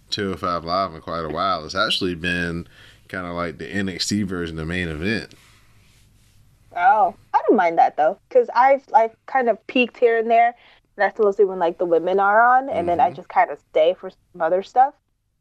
205 0.09 0.65
Live 0.65 0.93
in 0.93 1.01
quite 1.01 1.25
a 1.25 1.29
while. 1.29 1.65
It's 1.65 1.75
actually 1.75 2.15
been 2.15 2.67
kind 3.07 3.25
of 3.25 3.33
like 3.33 3.57
the 3.57 3.67
NXT 3.71 4.25
version 4.25 4.59
of 4.59 4.67
the 4.67 4.71
main 4.73 4.87
event. 4.87 5.33
Oh, 6.75 7.15
I 7.33 7.41
don't 7.47 7.55
mind 7.55 7.77
that 7.77 7.95
though, 7.95 8.19
because 8.27 8.49
I've 8.53 8.83
like 8.89 9.13
kind 9.27 9.49
of 9.49 9.65
peaked 9.67 9.97
here 9.97 10.17
and 10.17 10.29
there. 10.29 10.55
That's 10.97 11.17
mostly 11.19 11.45
when 11.45 11.59
like 11.59 11.77
the 11.77 11.85
women 11.85 12.19
are 12.19 12.41
on, 12.41 12.69
and 12.69 12.87
then 12.87 12.99
I 12.99 13.11
Mhm. 13.11 13.15
just 13.15 13.29
kind 13.29 13.49
of 13.51 13.59
stay 13.71 13.93
for 13.93 14.09
some 14.09 14.41
other 14.41 14.61
stuff. 14.63 14.93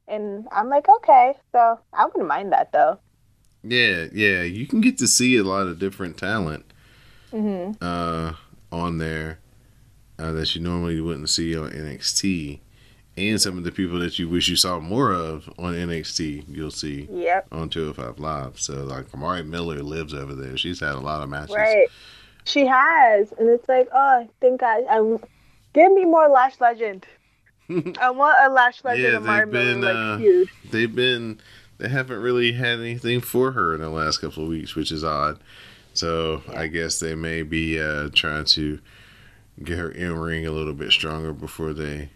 And 0.07 0.47
I'm 0.53 0.69
like, 0.69 0.89
okay, 0.89 1.35
so 1.53 1.81
I 1.93 2.05
wouldn't 2.07 2.27
mind 2.27 2.53
that 2.53 2.71
though. 2.73 2.99
Yeah, 3.65 4.07
yeah, 4.13 4.43
you 4.43 4.67
can 4.67 4.81
get 4.81 4.99
to 4.99 5.07
see 5.09 5.37
a 5.37 5.45
lot 5.45 5.67
of 5.67 5.79
different 5.79 6.17
talent 6.19 6.65
hmm 7.31 7.73
uh, 7.81 8.35
on 8.71 8.99
there 8.99 9.39
uh, 10.19 10.33
that 10.33 10.55
you 10.55 10.61
normally 10.61 11.01
wouldn't 11.01 11.29
see 11.31 11.57
on 11.57 11.71
NXT, 11.71 12.61
and 13.17 13.41
some 13.41 13.57
of 13.59 13.65
the 13.65 13.73
people 13.73 13.99
that 14.01 14.19
you 14.19 14.29
wish 14.29 14.49
you 14.49 14.57
saw 14.57 14.79
more 14.81 15.13
of 15.13 15.49
on 15.59 15.75
NXT, 15.75 16.45
you'll 16.49 16.71
see 16.71 17.09
Yep. 17.11 17.47
on 17.53 17.69
205 17.69 18.19
Live. 18.21 18.59
So, 18.61 18.85
like, 18.85 19.13
Amari 19.15 19.43
Miller 19.43 19.83
lives 19.83 20.13
over 20.15 20.35
there. 20.35 20.57
She's 20.57 20.81
had 20.81 20.95
a 20.95 21.01
lot 21.01 21.23
of 21.23 21.29
matches. 21.29 21.57
Right. 21.57 21.89
She 22.45 22.67
has, 22.67 23.33
and 23.39 23.49
it's 23.49 23.69
like, 23.69 23.89
oh, 23.93 23.99
I 24.23 24.29
think 24.41 24.63
I, 24.63 24.81
I 24.91 25.17
give 25.73 25.93
me 25.93 26.05
more 26.05 26.29
Lash 26.29 26.61
Legend. 26.61 27.07
I 27.99 28.11
want 28.11 28.37
a 28.43 28.51
Lash 28.51 28.85
Legend 28.85 29.03
Yeah, 29.13 29.17
Amari 29.17 29.41
they've 29.47 29.53
Miller 29.53 29.65
been, 29.73 29.81
like 29.81 29.97
uh, 29.97 30.19
feud. 30.19 30.49
They've 30.71 30.95
been, 30.95 31.41
they 31.79 31.89
haven't 31.89 32.21
really 32.21 32.53
had 32.53 32.81
anything 32.81 33.21
for 33.21 33.53
her 33.53 33.75
in 33.75 33.81
the 33.81 33.91
last 33.91 34.19
couple 34.19 34.43
of 34.45 34.49
weeks, 34.49 34.75
which 34.75 34.93
is 34.93 35.05
odd. 35.05 35.39
So, 35.93 36.43
I 36.53 36.67
guess 36.67 36.99
they 36.99 37.15
may 37.15 37.43
be 37.43 37.81
uh, 37.81 38.09
trying 38.13 38.47
to 38.47 38.81
get 39.63 39.79
her 39.79 39.91
in 39.91 40.13
ring 40.19 40.47
a 40.47 40.51
little 40.51 40.75
bit 40.75 40.91
stronger 40.91 41.33
before 41.33 41.73
they 41.73 42.11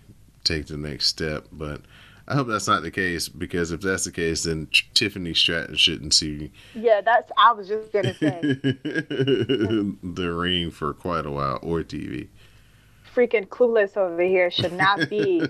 take 0.44 0.66
the 0.66 0.76
next 0.76 1.06
step. 1.06 1.46
But 1.52 1.82
I 2.26 2.34
hope 2.34 2.48
that's 2.48 2.66
not 2.66 2.82
the 2.82 2.90
case 2.90 3.28
because 3.28 3.70
if 3.70 3.80
that's 3.80 4.04
the 4.04 4.10
case, 4.12 4.42
then 4.44 4.66
T- 4.72 4.86
Tiffany 4.94 5.32
Stratton 5.34 5.76
shouldn't 5.76 6.12
see 6.14 6.50
Yeah, 6.74 7.00
that's. 7.00 7.30
I 7.38 7.52
was 7.52 7.68
just 7.68 7.92
gonna 7.92 8.14
say, 8.14 8.40
the 8.42 10.34
ring 10.36 10.70
for 10.72 10.92
quite 10.92 11.24
a 11.26 11.30
while 11.30 11.58
or 11.62 11.82
TV. 11.84 12.28
freaking 13.14 13.46
clueless 13.48 13.96
over 13.96 14.22
here 14.22 14.50
should 14.50 14.72
not 14.72 15.08
be. 15.08 15.42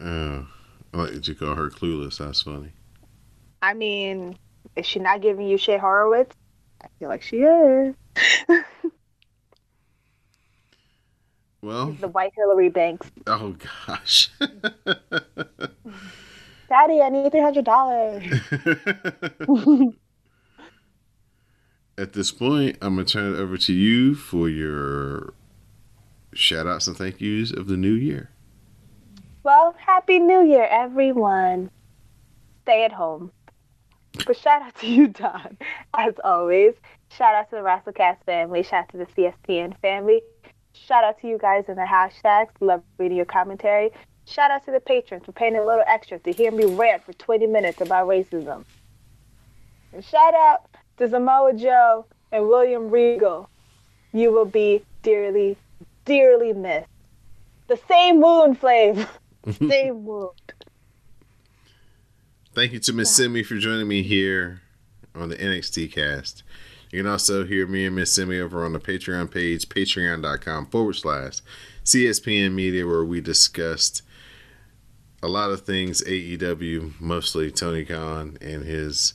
Oh, 0.00 0.46
did 0.94 1.26
you 1.28 1.34
call 1.34 1.54
her 1.54 1.68
clueless? 1.70 2.18
That's 2.18 2.42
funny. 2.42 2.72
I 3.62 3.74
mean, 3.74 4.38
is 4.76 4.86
she 4.86 4.98
not 5.00 5.20
giving 5.22 5.46
you 5.48 5.56
Shay 5.58 5.78
Horowitz? 5.78 6.34
I 6.82 6.86
feel 6.98 7.08
like 7.08 7.22
she 7.22 7.38
is. 7.38 7.94
Well, 11.62 11.92
The 11.92 12.08
white 12.08 12.32
Hillary 12.36 12.68
Banks. 12.68 13.10
oh 13.26 13.56
gosh. 13.86 14.28
Daddy, 16.68 17.00
I 17.00 17.08
need 17.08 17.30
three 17.30 17.40
hundred 17.40 17.64
dollars. 17.64 18.22
At 21.96 22.12
this 22.12 22.30
point, 22.32 22.76
I'm 22.82 22.96
gonna 22.96 23.06
turn 23.06 23.32
it 23.34 23.38
over 23.38 23.56
to 23.56 23.72
you 23.72 24.14
for 24.14 24.48
your 24.50 25.32
shout 26.34 26.66
outs 26.66 26.86
and 26.86 26.96
thank 26.98 27.18
yous 27.22 27.50
of 27.50 27.66
the 27.66 27.78
new 27.78 27.94
year. 27.94 28.28
Well, 29.44 29.74
happy 29.76 30.20
New 30.20 30.42
Year, 30.42 30.66
everyone. 30.70 31.70
Stay 32.62 32.82
at 32.82 32.92
home. 32.92 33.30
But 34.26 34.38
shout 34.38 34.62
out 34.62 34.74
to 34.76 34.86
you, 34.90 35.08
Don. 35.08 35.58
As 35.92 36.14
always, 36.24 36.72
shout 37.10 37.34
out 37.34 37.50
to 37.50 37.56
the 37.56 37.62
Rasslecast 37.62 38.24
family. 38.24 38.62
Shout 38.62 38.84
out 38.84 38.88
to 38.92 38.96
the 38.96 39.04
CSPN 39.04 39.78
family. 39.82 40.22
Shout 40.72 41.04
out 41.04 41.20
to 41.20 41.28
you 41.28 41.36
guys 41.36 41.64
in 41.68 41.74
the 41.74 41.82
hashtags. 41.82 42.52
Love 42.60 42.82
reading 42.96 43.18
your 43.18 43.26
commentary. 43.26 43.90
Shout 44.24 44.50
out 44.50 44.64
to 44.64 44.70
the 44.70 44.80
patrons 44.80 45.26
for 45.26 45.32
paying 45.32 45.56
a 45.56 45.66
little 45.66 45.84
extra 45.86 46.18
to 46.20 46.32
hear 46.32 46.50
me 46.50 46.64
rant 46.64 47.04
for 47.04 47.12
20 47.12 47.46
minutes 47.46 47.82
about 47.82 48.08
racism. 48.08 48.64
And 49.92 50.02
shout 50.02 50.32
out 50.32 50.70
to 50.96 51.06
Samoa 51.06 51.52
Joe 51.52 52.06
and 52.32 52.48
William 52.48 52.88
Regal. 52.88 53.50
You 54.10 54.32
will 54.32 54.46
be 54.46 54.86
dearly, 55.02 55.58
dearly 56.06 56.54
missed. 56.54 56.88
The 57.68 57.78
same 57.88 58.20
moon 58.20 58.56
Flav. 58.56 59.06
same 59.68 60.04
wound. 60.04 60.32
Thank 62.54 62.72
you 62.72 62.78
to 62.80 62.92
Miss 62.92 63.10
Simi 63.10 63.42
for 63.42 63.56
joining 63.56 63.88
me 63.88 64.02
here 64.02 64.62
on 65.14 65.28
the 65.28 65.36
NXT 65.36 65.92
cast. 65.92 66.42
You 66.90 67.02
can 67.02 67.10
also 67.10 67.44
hear 67.44 67.66
me 67.66 67.86
and 67.86 67.96
Miss 67.96 68.12
Simi 68.12 68.38
over 68.38 68.64
on 68.64 68.72
the 68.72 68.78
Patreon 68.78 69.30
page, 69.32 69.68
patreon.com 69.68 70.66
forward 70.66 70.94
slash 70.94 71.40
CSPN 71.84 72.52
Media, 72.52 72.86
where 72.86 73.04
we 73.04 73.20
discussed 73.20 74.02
a 75.20 75.26
lot 75.26 75.50
of 75.50 75.62
things 75.62 76.04
AEW, 76.04 77.00
mostly 77.00 77.50
Tony 77.50 77.84
Khan 77.84 78.38
and 78.40 78.64
his 78.64 79.14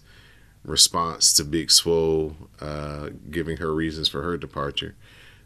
response 0.65 1.31
to 1.33 1.45
Big 1.45 1.71
Swole, 1.71 2.35
uh, 2.59 3.09
giving 3.31 3.57
her 3.57 3.73
reasons 3.73 4.09
for 4.09 4.23
her 4.23 4.37
departure. 4.37 4.95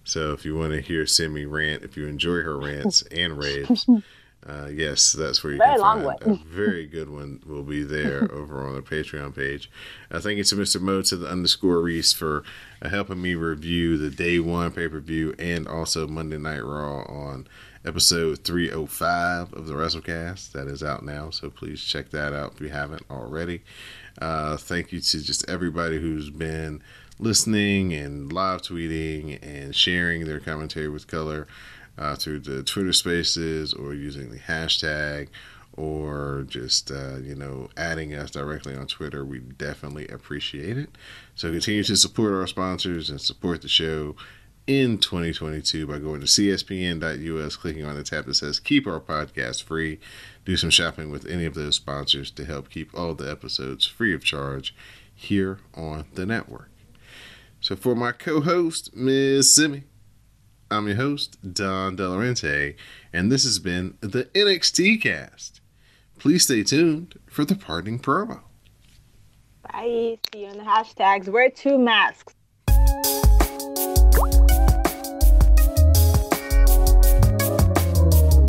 So 0.04 0.34
if 0.34 0.44
you 0.44 0.56
want 0.56 0.74
to 0.74 0.82
hear 0.82 1.06
Simi 1.06 1.46
rant, 1.46 1.84
if 1.84 1.96
you 1.96 2.08
enjoy 2.08 2.42
her 2.42 2.58
rants 2.58 3.04
and 3.04 3.38
raves, 3.38 3.88
uh, 4.48 4.68
yes, 4.72 5.14
that's 5.14 5.44
where 5.44 5.54
you 5.54 5.60
Very 5.60 5.72
can 5.76 5.80
find 5.80 6.04
one. 6.04 6.18
a 6.22 6.36
very 6.46 6.86
good 6.86 7.10
one. 7.10 7.42
Will 7.46 7.64
be 7.64 7.84
there 7.84 8.24
over 8.32 8.66
on 8.66 8.76
the 8.76 8.82
Patreon 8.82 9.36
page. 9.36 9.70
Uh, 10.12 10.20
thank 10.20 10.38
you 10.38 10.44
to 10.44 10.56
Mr. 10.56 10.82
Mo 10.82 11.02
to 11.04 11.16
the 11.16 11.28
underscore 11.28 11.82
Reese 11.82 12.12
for 12.14 12.44
uh, 12.82 12.90
helping 12.90 13.22
me 13.22 13.36
review 13.36 13.98
the 13.98 14.10
day 14.10 14.40
one 14.40 14.72
pay 14.72 14.88
per 14.88 15.00
view 15.00 15.34
and 15.40 15.68
also 15.68 16.08
Monday 16.08 16.38
Night 16.38 16.64
Raw 16.64 17.04
on 17.04 17.48
episode 17.86 18.44
305 18.44 19.54
of 19.54 19.68
the 19.68 19.74
WrestleCast. 19.74 20.52
That 20.52 20.68
is 20.68 20.84
out 20.84 21.04
now, 21.04 21.30
so 21.30 21.50
please 21.50 21.82
check 21.84 22.10
that 22.10 22.34
out 22.34 22.54
if 22.56 22.62
you 22.62 22.70
haven't 22.70 23.04
already. 23.10 23.62
Uh, 24.22 24.58
thank 24.58 24.92
you 24.92 25.00
to 25.00 25.24
just 25.24 25.50
everybody 25.50 26.00
who's 26.00 26.30
been 26.30 26.82
listening 27.20 27.94
and 27.94 28.32
live 28.34 28.62
tweeting 28.62 29.40
and 29.42 29.76
sharing 29.76 30.26
their 30.26 30.40
commentary 30.40 30.90
with 30.90 31.08
color 31.08 31.48
uh, 31.98 32.16
through 32.16 32.40
the 32.40 32.64
Twitter 32.64 32.94
Spaces 32.94 33.74
or 33.74 33.94
using 33.94 34.32
the 34.32 34.40
hashtag 34.40 35.30
or 35.76 36.46
just 36.48 36.92
uh, 36.92 37.18
you 37.18 37.36
know 37.36 37.70
adding 37.76 38.14
us 38.14 38.32
directly 38.32 38.76
on 38.76 38.88
Twitter. 38.88 39.26
We 39.26 39.40
definitely 39.40 40.08
appreciate 40.08 40.78
it. 40.78 40.90
So 41.36 41.52
continue 41.52 41.84
to 41.84 41.96
support 41.98 42.34
our 42.34 42.48
sponsors 42.48 43.10
and 43.10 43.20
support 43.20 43.62
the 43.62 43.68
show 43.68 44.16
in 44.66 44.98
2022 44.98 45.86
by 45.88 46.00
going 46.00 46.22
to 46.22 46.28
cspn.us, 46.28 47.56
clicking 47.58 47.86
on 47.86 47.96
the 47.96 48.04
tab 48.04 48.26
that 48.26 48.36
says 48.36 48.60
"Keep 48.60 48.88
Our 48.88 49.00
Podcast 49.00 49.64
Free." 49.64 50.00
Do 50.46 50.58
some 50.58 50.70
shopping 50.70 51.10
with 51.10 51.26
any 51.26 51.46
of 51.46 51.54
those 51.54 51.76
sponsors 51.76 52.30
to 52.32 52.46
help 52.46 52.70
keep 52.70 52.94
all 52.94 53.14
the 53.14 53.30
episodes 53.30 53.86
free 53.86 54.14
of 54.14 54.24
charge 54.24 54.76
here 55.16 55.60
on 55.74 56.06
the 56.14 56.26
network. 56.26 56.70
So 57.62 57.78
for 57.78 57.96
my 57.96 58.12
co-host, 58.12 58.94
Ms. 58.94 59.56
Simi. 59.56 59.84
I'm 60.72 60.88
your 60.88 60.96
host, 60.98 61.38
Don 61.54 61.96
Delarente, 61.98 62.76
and 63.12 63.32
this 63.32 63.44
has 63.44 63.60
been 63.60 63.98
the 64.02 64.26
NXT 64.26 65.02
cast. 65.02 65.62
Please 66.20 66.44
stay 66.44 66.64
tuned 66.64 67.20
for 67.28 67.46
the 67.46 67.56
parting 67.56 68.00
promo. 68.00 68.42
Bye. 69.72 70.18
See 70.34 70.42
you 70.42 70.48
in 70.48 70.58
the 70.58 70.64
hashtags. 70.64 71.28
Wear 71.28 71.50
two 71.50 71.78
masks. 71.78 72.34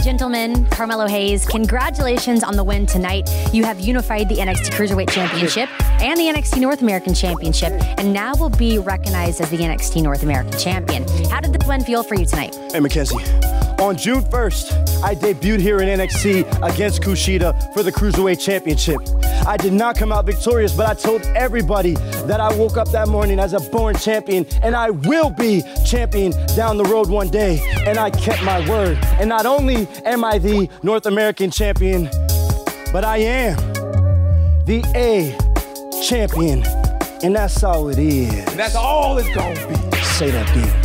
Gentlemen, 0.04 0.66
Carmelo 0.66 1.06
Hayes, 1.06 1.46
congratulations 1.46 2.44
on 2.44 2.56
the 2.56 2.62
win 2.62 2.84
tonight. 2.84 3.26
You 3.54 3.64
have 3.64 3.80
unified 3.80 4.28
the 4.28 4.34
NXT 4.34 4.72
Cruiserweight 4.72 5.08
Championship 5.08 5.70
and 6.02 6.20
the 6.20 6.24
NXT 6.24 6.60
North 6.60 6.82
American 6.82 7.14
Championship, 7.14 7.72
and 7.98 8.12
now 8.12 8.34
will 8.34 8.50
be 8.50 8.78
recognized 8.78 9.40
as 9.40 9.48
the 9.48 9.56
NXT 9.56 10.02
North 10.02 10.22
American 10.22 10.58
Champion. 10.58 11.08
How 11.30 11.40
did 11.40 11.54
the 11.54 11.66
win 11.66 11.82
feel 11.82 12.02
for 12.02 12.16
you 12.16 12.26
tonight? 12.26 12.54
Hey, 12.54 12.80
McKenzie. 12.80 13.53
On 13.84 13.94
June 13.94 14.22
1st, 14.22 15.02
I 15.02 15.14
debuted 15.14 15.60
here 15.60 15.78
in 15.80 15.88
NXT 16.00 16.46
against 16.66 17.02
Kushida 17.02 17.74
for 17.74 17.82
the 17.82 17.92
Cruiserweight 17.92 18.40
Championship. 18.42 18.96
I 19.46 19.58
did 19.58 19.74
not 19.74 19.94
come 19.94 20.10
out 20.10 20.24
victorious, 20.24 20.74
but 20.74 20.88
I 20.88 20.94
told 20.94 21.20
everybody 21.36 21.92
that 22.24 22.40
I 22.40 22.50
woke 22.56 22.78
up 22.78 22.90
that 22.92 23.08
morning 23.08 23.38
as 23.38 23.52
a 23.52 23.60
born 23.60 23.94
champion, 23.96 24.46
and 24.62 24.74
I 24.74 24.88
will 24.88 25.28
be 25.28 25.62
champion 25.84 26.32
down 26.56 26.78
the 26.78 26.84
road 26.84 27.10
one 27.10 27.28
day. 27.28 27.60
And 27.84 27.98
I 27.98 28.08
kept 28.08 28.42
my 28.42 28.66
word. 28.66 28.96
And 29.20 29.28
not 29.28 29.44
only 29.44 29.86
am 30.06 30.24
I 30.24 30.38
the 30.38 30.70
North 30.82 31.04
American 31.04 31.50
champion, 31.50 32.04
but 32.90 33.04
I 33.04 33.18
am 33.18 33.56
the 34.64 34.82
A 34.96 35.36
champion. 36.08 36.64
And 37.22 37.36
that's 37.36 37.62
all 37.62 37.90
it 37.90 37.98
is. 37.98 38.46
That's 38.54 38.76
all 38.76 39.18
it's 39.18 39.28
gonna 39.34 39.90
be. 39.90 39.96
Say 39.98 40.30
that 40.30 40.50
again. 40.52 40.83